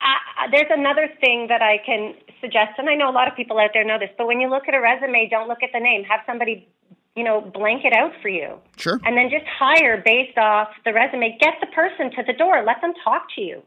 Uh, 0.00 0.48
there's 0.50 0.70
another 0.70 1.08
thing 1.20 1.46
that 1.48 1.62
I 1.62 1.78
can 1.84 2.14
suggest, 2.40 2.78
and 2.78 2.88
I 2.88 2.94
know 2.94 3.10
a 3.10 3.12
lot 3.12 3.28
of 3.28 3.36
people 3.36 3.58
out 3.58 3.70
there 3.74 3.84
know 3.84 3.98
this, 3.98 4.10
but 4.16 4.26
when 4.26 4.40
you 4.40 4.48
look 4.48 4.68
at 4.68 4.74
a 4.74 4.80
resume, 4.80 5.28
don't 5.30 5.48
look 5.48 5.62
at 5.62 5.70
the 5.72 5.80
name. 5.80 6.04
Have 6.04 6.20
somebody, 6.26 6.68
you 7.16 7.24
know, 7.24 7.40
blank 7.40 7.84
it 7.84 7.92
out 7.92 8.12
for 8.22 8.28
you. 8.28 8.58
Sure. 8.76 9.00
And 9.04 9.16
then 9.16 9.28
just 9.30 9.44
hire 9.46 10.02
based 10.04 10.38
off 10.38 10.68
the 10.84 10.92
resume. 10.92 11.36
Get 11.40 11.54
the 11.60 11.66
person 11.68 12.10
to 12.12 12.22
the 12.26 12.32
door. 12.32 12.62
Let 12.66 12.80
them 12.80 12.92
talk 13.04 13.26
to 13.36 13.40
you. 13.40 13.62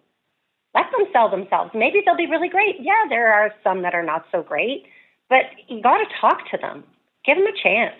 Let 0.74 0.86
them 0.92 1.08
sell 1.12 1.30
themselves. 1.30 1.72
Maybe 1.74 2.02
they'll 2.06 2.18
be 2.18 2.28
really 2.28 2.50
great. 2.50 2.76
Yeah, 2.80 2.94
there 3.10 3.34
are 3.34 3.52
some 3.64 3.82
that 3.82 3.94
are 3.94 4.04
not 4.04 4.26
so 4.32 4.42
great, 4.42 4.86
but 5.30 5.44
you 5.68 5.82
got 5.82 5.98
to 5.98 6.06
talk 6.20 6.50
to 6.52 6.58
them. 6.58 6.84
Give 7.26 7.38
them 7.38 7.46
a 7.46 7.62
chance. 7.62 7.96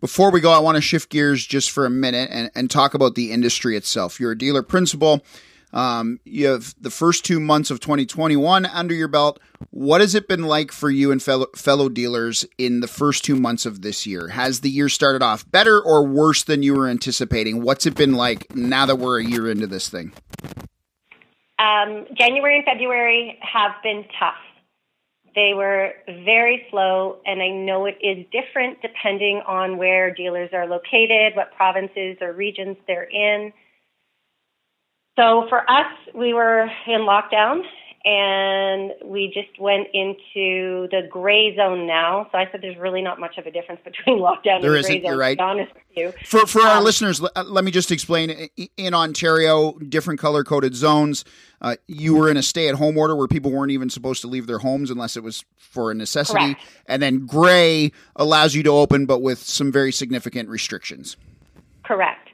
Before 0.00 0.32
we 0.32 0.40
go, 0.40 0.50
I 0.50 0.58
want 0.58 0.74
to 0.74 0.82
shift 0.82 1.10
gears 1.10 1.46
just 1.46 1.70
for 1.70 1.86
a 1.86 1.90
minute 1.90 2.28
and, 2.32 2.50
and 2.56 2.68
talk 2.68 2.94
about 2.94 3.14
the 3.14 3.30
industry 3.30 3.76
itself. 3.76 4.18
You're 4.18 4.32
a 4.32 4.38
dealer 4.38 4.62
principal. 4.62 5.24
Um, 5.72 6.18
you 6.24 6.48
have 6.48 6.74
the 6.80 6.90
first 6.90 7.24
two 7.24 7.40
months 7.40 7.70
of 7.70 7.80
2021 7.80 8.66
under 8.66 8.94
your 8.94 9.08
belt. 9.08 9.38
What 9.70 10.00
has 10.00 10.14
it 10.14 10.28
been 10.28 10.42
like 10.42 10.70
for 10.70 10.90
you 10.90 11.12
and 11.12 11.22
fellow, 11.22 11.46
fellow 11.56 11.88
dealers 11.88 12.44
in 12.58 12.80
the 12.80 12.88
first 12.88 13.24
two 13.24 13.36
months 13.36 13.64
of 13.64 13.80
this 13.82 14.06
year? 14.06 14.28
Has 14.28 14.60
the 14.60 14.70
year 14.70 14.88
started 14.88 15.22
off 15.22 15.50
better 15.50 15.80
or 15.80 16.04
worse 16.04 16.42
than 16.42 16.62
you 16.62 16.74
were 16.74 16.88
anticipating? 16.88 17.62
What's 17.62 17.86
it 17.86 17.94
been 17.94 18.14
like 18.14 18.54
now 18.54 18.86
that 18.86 18.96
we're 18.96 19.20
a 19.20 19.24
year 19.24 19.50
into 19.50 19.66
this 19.66 19.88
thing? 19.88 20.12
Um, 21.62 22.06
January 22.18 22.56
and 22.56 22.64
February 22.64 23.38
have 23.40 23.72
been 23.84 24.04
tough. 24.18 24.34
They 25.34 25.52
were 25.54 25.92
very 26.06 26.66
slow, 26.70 27.18
and 27.24 27.40
I 27.40 27.48
know 27.50 27.86
it 27.86 27.98
is 28.02 28.26
different 28.32 28.82
depending 28.82 29.42
on 29.46 29.78
where 29.78 30.12
dealers 30.12 30.50
are 30.52 30.66
located, 30.66 31.36
what 31.36 31.54
provinces 31.54 32.16
or 32.20 32.32
regions 32.32 32.76
they're 32.88 33.08
in. 33.08 33.52
So 35.16 35.46
for 35.48 35.70
us, 35.70 35.86
we 36.14 36.34
were 36.34 36.62
in 36.86 37.02
lockdown 37.02 37.62
and 38.04 38.92
we 39.04 39.32
just 39.32 39.60
went 39.60 39.88
into 39.94 40.88
the 40.90 41.06
gray 41.08 41.54
zone 41.56 41.86
now. 41.86 42.28
So 42.32 42.38
I 42.38 42.48
said 42.50 42.60
there's 42.60 42.76
really 42.76 43.02
not 43.02 43.20
much 43.20 43.38
of 43.38 43.46
a 43.46 43.50
difference 43.50 43.80
between 43.84 44.18
lockdown 44.20 44.60
there 44.60 44.74
and 44.74 44.80
isn't, 44.80 44.90
gray 44.90 45.00
zone. 45.00 45.04
You're 45.04 45.18
right. 45.18 45.32
To 45.32 45.36
be 45.36 45.42
honest 45.42 45.74
with 45.74 45.82
you. 45.96 46.12
For 46.26 46.46
for 46.46 46.62
um, 46.62 46.68
our 46.68 46.82
listeners, 46.82 47.22
uh, 47.22 47.44
let 47.46 47.64
me 47.64 47.70
just 47.70 47.90
explain. 47.92 48.48
In 48.76 48.94
Ontario, 48.94 49.72
different 49.78 50.18
color 50.18 50.42
coded 50.42 50.74
zones. 50.74 51.24
Uh, 51.60 51.76
you 51.86 52.16
were 52.16 52.28
in 52.28 52.36
a 52.36 52.42
stay 52.42 52.68
at 52.68 52.74
home 52.74 52.98
order 52.98 53.14
where 53.14 53.28
people 53.28 53.52
weren't 53.52 53.70
even 53.70 53.88
supposed 53.88 54.20
to 54.22 54.26
leave 54.26 54.48
their 54.48 54.58
homes 54.58 54.90
unless 54.90 55.16
it 55.16 55.22
was 55.22 55.44
for 55.56 55.92
a 55.92 55.94
necessity. 55.94 56.54
Correct. 56.54 56.60
And 56.86 57.02
then 57.02 57.26
gray 57.26 57.92
allows 58.16 58.54
you 58.54 58.64
to 58.64 58.70
open, 58.70 59.06
but 59.06 59.22
with 59.22 59.38
some 59.38 59.70
very 59.70 59.92
significant 59.92 60.48
restrictions. 60.48 61.16
Correct. 61.84 62.28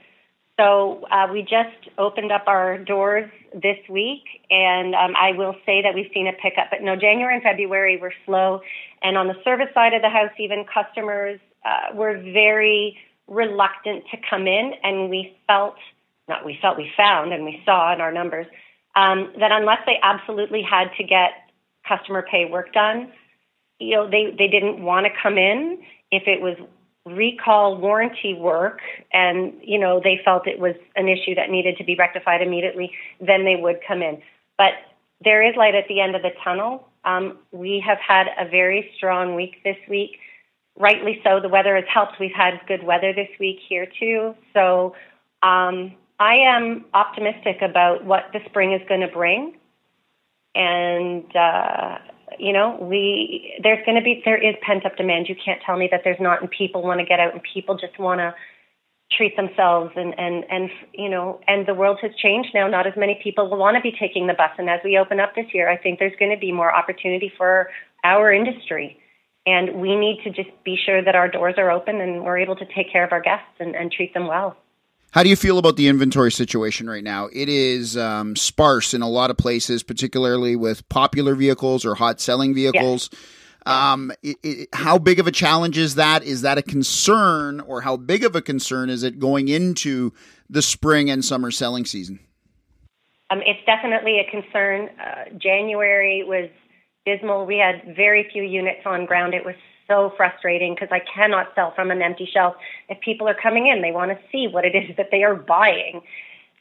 So 0.58 1.04
uh, 1.10 1.28
we 1.30 1.42
just 1.42 1.88
opened 1.98 2.32
up 2.32 2.44
our 2.48 2.78
doors 2.78 3.30
this 3.52 3.78
week, 3.88 4.24
and 4.50 4.94
um, 4.94 5.14
I 5.16 5.32
will 5.32 5.54
say 5.66 5.82
that 5.82 5.94
we've 5.94 6.10
seen 6.12 6.26
a 6.26 6.32
pickup. 6.32 6.68
But 6.70 6.82
no, 6.82 6.96
January 6.96 7.34
and 7.34 7.42
February 7.42 7.96
were 7.96 8.12
slow, 8.26 8.60
and 9.02 9.16
on 9.16 9.28
the 9.28 9.36
service 9.44 9.68
side 9.74 9.94
of 9.94 10.02
the 10.02 10.08
house, 10.08 10.30
even 10.38 10.64
customers 10.72 11.40
uh, 11.64 11.94
were 11.94 12.18
very 12.18 12.96
reluctant 13.26 14.04
to 14.10 14.16
come 14.28 14.46
in, 14.46 14.72
and 14.82 15.10
we 15.10 15.36
felt 15.46 15.76
not 16.28 16.44
we 16.44 16.58
felt 16.60 16.76
we 16.76 16.90
found 16.96 17.32
and 17.32 17.44
we 17.44 17.62
saw 17.64 17.92
in 17.92 18.00
our 18.00 18.12
numbers 18.12 18.46
um, 18.94 19.32
that 19.38 19.52
unless 19.52 19.78
they 19.86 19.98
absolutely 20.02 20.62
had 20.62 20.88
to 20.98 21.04
get 21.04 21.30
customer 21.86 22.24
pay 22.30 22.44
work 22.44 22.72
done, 22.72 23.12
you 23.78 23.96
know 23.96 24.08
they 24.08 24.34
they 24.36 24.48
didn't 24.48 24.82
want 24.82 25.06
to 25.06 25.12
come 25.22 25.38
in 25.38 25.82
if 26.10 26.24
it 26.26 26.40
was 26.40 26.56
recall 27.16 27.76
warranty 27.76 28.34
work 28.34 28.80
and 29.12 29.52
you 29.62 29.78
know 29.78 30.00
they 30.02 30.20
felt 30.24 30.46
it 30.46 30.58
was 30.58 30.74
an 30.96 31.08
issue 31.08 31.34
that 31.34 31.50
needed 31.50 31.76
to 31.76 31.84
be 31.84 31.94
rectified 31.96 32.42
immediately 32.42 32.92
then 33.20 33.44
they 33.44 33.56
would 33.56 33.78
come 33.86 34.02
in. 34.02 34.20
But 34.56 34.72
there 35.24 35.42
is 35.46 35.56
light 35.56 35.74
at 35.74 35.88
the 35.88 36.00
end 36.00 36.14
of 36.14 36.22
the 36.22 36.30
tunnel. 36.44 36.88
Um, 37.04 37.38
we 37.52 37.82
have 37.86 37.98
had 37.98 38.26
a 38.38 38.48
very 38.48 38.90
strong 38.96 39.34
week 39.34 39.62
this 39.64 39.76
week. 39.88 40.18
Rightly 40.78 41.20
so 41.24 41.40
the 41.40 41.48
weather 41.48 41.74
has 41.74 41.84
helped. 41.92 42.20
We've 42.20 42.30
had 42.34 42.60
good 42.68 42.84
weather 42.84 43.12
this 43.12 43.28
week 43.40 43.58
here 43.68 43.86
too. 43.98 44.34
So 44.54 44.94
um, 45.42 45.94
i 46.20 46.34
am 46.34 46.84
optimistic 46.94 47.62
about 47.62 48.04
what 48.04 48.24
the 48.32 48.40
spring 48.46 48.72
is 48.72 48.82
going 48.88 49.00
to 49.00 49.08
bring. 49.08 49.54
And 50.54 51.24
uh, 51.34 51.98
you 52.38 52.52
know, 52.52 52.78
we 52.80 53.58
there's 53.62 53.84
going 53.84 53.96
to 53.96 54.02
be 54.02 54.22
there 54.24 54.36
is 54.36 54.54
pent 54.62 54.86
up 54.86 54.96
demand. 54.96 55.28
You 55.28 55.36
can't 55.42 55.60
tell 55.64 55.76
me 55.76 55.88
that 55.90 56.02
there's 56.04 56.20
not, 56.20 56.40
and 56.40 56.50
people 56.50 56.82
want 56.82 57.00
to 57.00 57.06
get 57.06 57.20
out, 57.20 57.32
and 57.32 57.42
people 57.42 57.76
just 57.76 57.98
want 57.98 58.20
to 58.20 58.34
treat 59.16 59.36
themselves 59.36 59.92
and 59.96 60.14
and 60.18 60.44
and 60.50 60.70
you 60.92 61.08
know 61.08 61.40
and 61.48 61.66
the 61.66 61.74
world 61.74 61.98
has 62.02 62.10
changed 62.22 62.50
now. 62.54 62.68
Not 62.68 62.86
as 62.86 62.92
many 62.96 63.18
people 63.22 63.48
will 63.48 63.58
want 63.58 63.76
to 63.76 63.80
be 63.80 63.96
taking 63.98 64.26
the 64.26 64.34
bus. 64.34 64.50
And 64.58 64.68
as 64.68 64.80
we 64.84 64.98
open 64.98 65.18
up 65.18 65.34
this 65.34 65.46
year 65.54 65.70
i 65.70 65.76
think 65.76 65.98
there's 65.98 66.16
going 66.18 66.30
to 66.30 66.38
be 66.38 66.52
more 66.52 66.74
opportunity 66.74 67.32
for 67.36 67.68
our 68.04 68.32
industry. 68.32 69.00
And 69.46 69.80
we 69.80 69.96
need 69.96 70.20
to 70.24 70.30
just 70.30 70.50
be 70.62 70.76
sure 70.76 71.02
that 71.02 71.14
our 71.14 71.26
doors 71.26 71.54
are 71.56 71.70
open 71.70 72.02
and 72.02 72.22
we're 72.22 72.38
able 72.38 72.56
to 72.56 72.66
take 72.66 72.92
care 72.92 73.02
of 73.02 73.12
our 73.12 73.22
guests 73.22 73.48
and, 73.58 73.74
and 73.74 73.90
treat 73.90 74.12
them 74.12 74.26
well 74.26 74.56
how 75.10 75.22
do 75.22 75.30
you 75.30 75.36
feel 75.36 75.58
about 75.58 75.76
the 75.76 75.88
inventory 75.88 76.30
situation 76.30 76.88
right 76.88 77.02
now? 77.02 77.28
It 77.32 77.48
is 77.48 77.96
um, 77.96 78.36
sparse 78.36 78.92
in 78.92 79.02
a 79.02 79.08
lot 79.08 79.30
of 79.30 79.36
places, 79.36 79.82
particularly 79.82 80.54
with 80.54 80.88
popular 80.88 81.34
vehicles 81.34 81.84
or 81.84 81.94
hot 81.94 82.20
selling 82.20 82.54
vehicles. 82.54 83.08
Yes. 83.12 83.22
Um, 83.66 84.12
it, 84.22 84.36
it, 84.42 84.68
how 84.72 84.98
big 84.98 85.18
of 85.18 85.26
a 85.26 85.32
challenge 85.32 85.76
is 85.76 85.96
that? 85.96 86.22
Is 86.22 86.42
that 86.42 86.58
a 86.58 86.62
concern, 86.62 87.60
or 87.60 87.82
how 87.82 87.96
big 87.96 88.24
of 88.24 88.34
a 88.34 88.40
concern 88.40 88.88
is 88.88 89.02
it 89.02 89.18
going 89.18 89.48
into 89.48 90.12
the 90.48 90.62
spring 90.62 91.10
and 91.10 91.24
summer 91.24 91.50
selling 91.50 91.84
season? 91.84 92.20
Um, 93.30 93.40
it's 93.44 93.60
definitely 93.66 94.20
a 94.20 94.30
concern. 94.30 94.88
Uh, 94.98 95.36
January 95.36 96.22
was 96.24 96.48
dismal. 97.04 97.44
We 97.44 97.58
had 97.58 97.94
very 97.94 98.28
few 98.32 98.42
units 98.42 98.80
on 98.86 99.04
ground. 99.04 99.34
It 99.34 99.44
was 99.44 99.56
so 99.88 100.12
frustrating 100.16 100.74
because 100.74 100.88
I 100.92 101.00
cannot 101.00 101.48
sell 101.54 101.72
from 101.74 101.90
an 101.90 102.02
empty 102.02 102.28
shelf. 102.32 102.54
If 102.88 103.00
people 103.00 103.28
are 103.28 103.34
coming 103.34 103.66
in, 103.66 103.82
they 103.82 103.92
want 103.92 104.10
to 104.10 104.18
see 104.30 104.46
what 104.46 104.64
it 104.64 104.74
is 104.74 104.94
that 104.96 105.08
they 105.10 105.24
are 105.24 105.34
buying. 105.34 106.02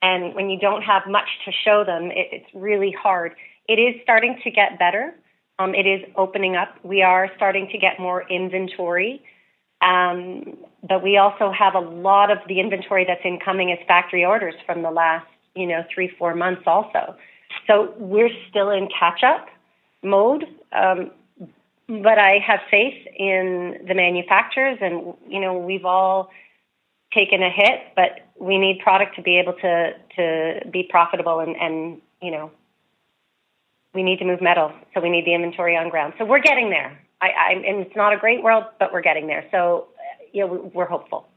And 0.02 0.36
when 0.36 0.50
you 0.50 0.60
don't 0.60 0.84
have 0.84 1.04
much 1.08 1.28
to 1.46 1.52
show 1.52 1.84
them, 1.84 2.12
it, 2.12 2.30
it's 2.32 2.50
really 2.54 2.92
hard. 2.92 3.34
It 3.68 3.80
is 3.80 3.96
starting 4.04 4.40
to 4.44 4.52
get 4.52 4.80
better. 4.80 5.14
Um, 5.60 5.74
it 5.74 5.88
is 5.88 6.02
opening 6.16 6.56
up. 6.56 6.76
We 6.84 7.02
are 7.02 7.30
starting 7.36 7.68
to 7.72 7.78
get 7.78 8.00
more 8.00 8.24
inventory. 8.30 9.24
Um, 9.82 10.58
but 10.88 11.04
we 11.04 11.18
also 11.18 11.52
have 11.52 11.76
a 11.76 11.80
lot 11.80 12.32
of 12.32 12.40
the 12.48 12.60
inventory 12.60 13.06
that's 13.06 13.22
incoming 13.24 13.72
as 13.72 13.80
factory 13.88 14.24
orders 14.24 14.56
from 14.66 14.82
the 14.82 14.92
last, 14.92 15.28
you 15.56 15.68
know, 15.68 15.84
three, 15.94 16.12
four 16.18 16.36
months 16.36 16.64
also. 16.66 17.16
So 17.66 17.94
we're 17.98 18.30
still 18.50 18.70
in 18.70 18.88
catch 19.00 19.24
up 19.24 19.48
mode. 20.04 20.46
Um, 20.72 21.12
but 21.88 22.18
I 22.20 22.40
have 22.46 22.60
faith 22.70 23.08
in 23.18 23.86
the 23.88 23.94
manufacturers, 23.94 24.78
and 24.82 25.14
you 25.28 25.40
know 25.40 25.58
we've 25.58 25.86
all 25.86 26.30
taken 27.14 27.42
a 27.42 27.50
hit, 27.50 27.94
but 27.96 28.28
we 28.40 28.58
need 28.58 28.80
product 28.84 29.16
to 29.16 29.22
be 29.22 29.40
able 29.40 29.54
to 29.54 29.94
to 30.18 30.70
be 30.70 30.84
profitable, 30.90 31.40
and 31.40 31.56
and 31.56 32.02
you 32.22 32.32
know 32.32 32.52
we 33.94 34.04
need 34.04 34.20
to 34.20 34.26
move 34.26 34.42
metal, 34.42 34.72
so 34.94 35.02
we 35.02 35.10
need 35.10 35.26
the 35.26 35.34
inventory 35.34 35.78
on 35.78 35.90
ground. 35.90 36.14
So 36.18 36.26
we're 36.26 36.42
getting 36.42 36.70
there. 36.70 37.00
I, 37.22 37.28
I 37.28 37.52
and 37.54 37.86
it's 37.86 37.96
not 37.96 38.14
a 38.14 38.18
great 38.18 38.44
world, 38.44 38.66
but 38.80 38.92
we're 38.92 39.02
getting 39.02 39.28
there. 39.28 39.46
So 39.52 39.88
you 40.34 40.46
know 40.46 40.72
we're 40.74 40.86
hopeful. 40.86 41.28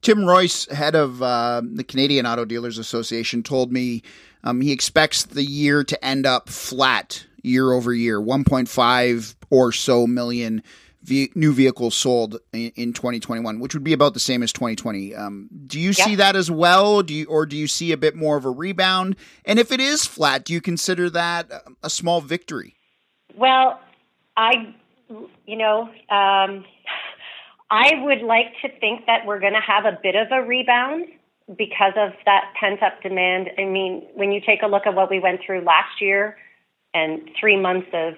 Tim 0.00 0.18
Reuss, 0.18 0.70
head 0.72 0.94
of 0.94 1.22
uh, 1.22 1.60
the 1.64 1.82
Canadian 1.82 2.24
Auto 2.24 2.44
Dealers 2.44 2.78
Association, 2.78 3.42
told 3.42 3.72
me 3.72 4.02
um, 4.44 4.60
he 4.60 4.70
expects 4.70 5.24
the 5.24 5.42
year 5.42 5.82
to 5.82 6.04
end 6.04 6.24
up 6.24 6.48
flat 6.48 7.26
year 7.42 7.72
over 7.72 7.92
year, 7.92 8.20
1.5 8.20 9.34
or 9.50 9.72
so 9.72 10.06
million 10.06 10.62
ve- 11.02 11.32
new 11.34 11.52
vehicles 11.52 11.94
sold 11.94 12.38
in, 12.52 12.72
in, 12.76 12.92
2021, 12.92 13.60
which 13.60 13.74
would 13.74 13.84
be 13.84 13.92
about 13.92 14.14
the 14.14 14.20
same 14.20 14.42
as 14.42 14.52
2020. 14.52 15.14
Um, 15.14 15.48
do 15.66 15.78
you 15.78 15.92
see 15.92 16.14
that 16.16 16.36
as 16.36 16.50
well? 16.50 17.02
Do 17.02 17.14
you, 17.14 17.26
or 17.26 17.46
do 17.46 17.56
you 17.56 17.66
see 17.66 17.92
a 17.92 17.96
bit 17.96 18.14
more 18.14 18.36
of 18.36 18.44
a 18.44 18.50
rebound? 18.50 19.16
And 19.44 19.58
if 19.58 19.72
it 19.72 19.80
is 19.80 20.04
flat, 20.04 20.44
do 20.44 20.52
you 20.52 20.60
consider 20.60 21.08
that 21.10 21.50
a 21.82 21.90
small 21.90 22.20
victory? 22.20 22.74
Well, 23.36 23.80
I 24.36 24.74
you 25.46 25.56
know, 25.56 25.82
um, 26.10 26.64
I 27.70 27.92
would 28.02 28.22
like 28.22 28.52
to 28.62 28.68
think 28.80 29.06
that 29.06 29.26
we're 29.26 29.40
going 29.40 29.54
to 29.54 29.60
have 29.60 29.84
a 29.84 29.98
bit 30.02 30.14
of 30.14 30.28
a 30.30 30.42
rebound 30.46 31.06
because 31.56 31.94
of 31.96 32.12
that 32.26 32.52
pent 32.60 32.82
up 32.82 33.02
demand. 33.02 33.50
I 33.58 33.64
mean, 33.64 34.06
when 34.14 34.32
you 34.32 34.40
take 34.44 34.62
a 34.62 34.66
look 34.66 34.86
at 34.86 34.94
what 34.94 35.10
we 35.10 35.18
went 35.18 35.40
through 35.44 35.62
last 35.62 36.00
year 36.00 36.36
and 36.94 37.30
three 37.38 37.56
months 37.56 37.88
of 37.92 38.14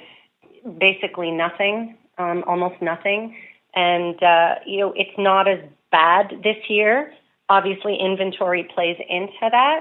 basically 0.78 1.30
nothing, 1.30 1.96
um, 2.18 2.44
almost 2.46 2.80
nothing, 2.82 3.36
and 3.74 4.22
uh, 4.22 4.54
you 4.66 4.80
know, 4.80 4.92
it's 4.96 5.16
not 5.18 5.48
as 5.48 5.60
bad 5.90 6.40
this 6.42 6.56
year. 6.68 7.12
Obviously, 7.48 7.96
inventory 8.00 8.68
plays 8.74 8.96
into 9.08 9.32
that. 9.50 9.80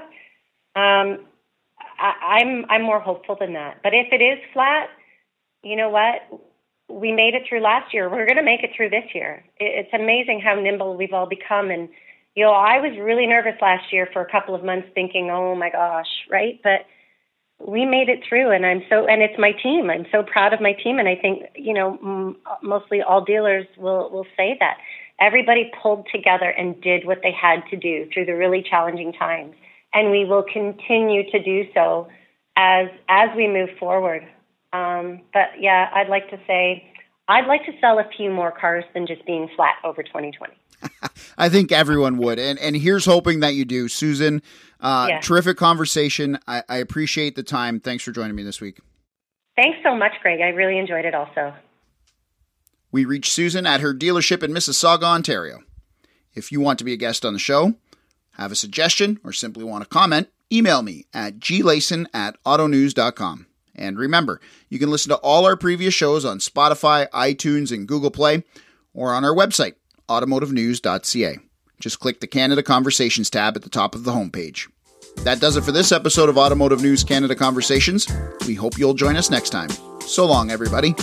Um, 0.76 1.26
I, 1.98 2.40
I'm 2.40 2.64
I'm 2.68 2.82
more 2.82 3.00
hopeful 3.00 3.36
than 3.38 3.52
that. 3.54 3.80
But 3.82 3.94
if 3.94 4.08
it 4.12 4.22
is 4.22 4.38
flat, 4.52 4.88
you 5.62 5.76
know 5.76 5.90
what? 5.90 6.22
We 6.88 7.12
made 7.12 7.34
it 7.34 7.42
through 7.48 7.60
last 7.60 7.94
year. 7.94 8.08
We're 8.08 8.26
going 8.26 8.36
to 8.36 8.42
make 8.42 8.64
it 8.64 8.70
through 8.76 8.90
this 8.90 9.04
year. 9.14 9.44
It's 9.58 9.92
amazing 9.92 10.40
how 10.40 10.54
nimble 10.54 10.96
we've 10.96 11.12
all 11.12 11.28
become. 11.28 11.70
And 11.70 11.88
you 12.34 12.44
know, 12.44 12.52
I 12.52 12.80
was 12.80 12.98
really 12.98 13.26
nervous 13.26 13.54
last 13.60 13.92
year 13.92 14.08
for 14.12 14.22
a 14.22 14.30
couple 14.30 14.54
of 14.54 14.64
months, 14.64 14.88
thinking, 14.94 15.30
"Oh 15.30 15.54
my 15.54 15.70
gosh," 15.70 16.08
right? 16.30 16.60
But 16.62 16.86
we 17.66 17.84
made 17.84 18.08
it 18.08 18.20
through, 18.28 18.50
and 18.50 18.64
I'm 18.64 18.82
so, 18.88 19.06
and 19.06 19.22
it's 19.22 19.38
my 19.38 19.52
team. 19.52 19.90
I'm 19.90 20.06
so 20.10 20.22
proud 20.22 20.52
of 20.52 20.60
my 20.60 20.72
team, 20.72 20.98
and 20.98 21.08
I 21.08 21.16
think 21.16 21.44
you 21.54 21.74
know, 21.74 21.98
m- 22.02 22.36
mostly 22.62 23.02
all 23.02 23.24
dealers 23.24 23.66
will 23.76 24.10
will 24.10 24.26
say 24.36 24.56
that 24.60 24.78
everybody 25.20 25.70
pulled 25.82 26.06
together 26.12 26.48
and 26.48 26.80
did 26.80 27.06
what 27.06 27.18
they 27.22 27.32
had 27.32 27.62
to 27.70 27.76
do 27.76 28.08
through 28.12 28.24
the 28.24 28.34
really 28.34 28.62
challenging 28.62 29.12
times 29.12 29.54
and 29.92 30.10
we 30.10 30.24
will 30.24 30.44
continue 30.52 31.28
to 31.30 31.42
do 31.42 31.64
so 31.74 32.08
as 32.56 32.88
as 33.08 33.30
we 33.36 33.48
move 33.48 33.70
forward. 33.78 34.26
Um, 34.72 35.22
but 35.32 35.48
yeah, 35.58 35.90
I'd 35.94 36.08
like 36.08 36.30
to 36.30 36.38
say 36.46 36.84
I'd 37.28 37.46
like 37.46 37.64
to 37.66 37.72
sell 37.80 37.98
a 37.98 38.08
few 38.16 38.30
more 38.30 38.52
cars 38.52 38.84
than 38.94 39.06
just 39.06 39.24
being 39.26 39.48
flat 39.56 39.76
over 39.84 40.02
2020. 40.02 40.54
I 41.38 41.48
think 41.48 41.72
everyone 41.72 42.18
would, 42.18 42.38
and 42.38 42.58
and 42.58 42.76
here's 42.76 43.04
hoping 43.04 43.40
that 43.40 43.54
you 43.54 43.64
do, 43.64 43.88
Susan. 43.88 44.42
Uh, 44.80 45.06
yeah. 45.08 45.20
Terrific 45.20 45.56
conversation. 45.56 46.38
I, 46.46 46.62
I 46.68 46.76
appreciate 46.78 47.36
the 47.36 47.42
time. 47.42 47.80
Thanks 47.80 48.04
for 48.04 48.12
joining 48.12 48.34
me 48.34 48.42
this 48.42 48.60
week. 48.60 48.80
Thanks 49.56 49.78
so 49.82 49.94
much, 49.94 50.12
Greg. 50.22 50.40
I 50.40 50.48
really 50.48 50.78
enjoyed 50.78 51.04
it. 51.04 51.14
Also, 51.14 51.54
we 52.90 53.04
reached 53.04 53.32
Susan 53.32 53.66
at 53.66 53.80
her 53.80 53.94
dealership 53.94 54.42
in 54.42 54.52
Mississauga, 54.52 55.04
Ontario. 55.04 55.60
If 56.34 56.50
you 56.52 56.60
want 56.60 56.78
to 56.78 56.84
be 56.84 56.92
a 56.92 56.96
guest 56.96 57.24
on 57.24 57.32
the 57.32 57.38
show, 57.38 57.74
have 58.32 58.52
a 58.52 58.56
suggestion, 58.56 59.20
or 59.24 59.32
simply 59.32 59.64
want 59.64 59.84
to 59.84 59.88
comment, 59.88 60.28
email 60.52 60.82
me 60.82 61.04
at 61.12 61.38
glayson 61.38 62.06
at 62.14 62.42
autonews.com. 62.44 63.46
And 63.74 63.98
remember, 63.98 64.40
you 64.68 64.78
can 64.78 64.90
listen 64.90 65.10
to 65.10 65.16
all 65.16 65.46
our 65.46 65.56
previous 65.56 65.94
shows 65.94 66.24
on 66.24 66.38
Spotify, 66.38 67.08
iTunes, 67.10 67.72
and 67.72 67.86
Google 67.86 68.10
Play, 68.10 68.44
or 68.92 69.12
on 69.12 69.24
our 69.24 69.34
website, 69.34 69.74
automotivenews.ca. 70.10 71.38
Just 71.78 72.00
click 72.00 72.20
the 72.20 72.26
Canada 72.26 72.62
Conversations 72.62 73.30
tab 73.30 73.56
at 73.56 73.62
the 73.62 73.70
top 73.70 73.94
of 73.94 74.04
the 74.04 74.12
homepage. 74.12 74.68
That 75.24 75.40
does 75.40 75.56
it 75.56 75.62
for 75.62 75.72
this 75.72 75.92
episode 75.92 76.28
of 76.28 76.36
Automotive 76.36 76.82
News 76.82 77.04
Canada 77.04 77.34
Conversations. 77.34 78.06
We 78.46 78.54
hope 78.54 78.76
you'll 78.76 78.94
join 78.94 79.16
us 79.16 79.30
next 79.30 79.50
time. 79.50 79.70
So 80.00 80.26
long, 80.26 80.50
everybody. 80.50 80.94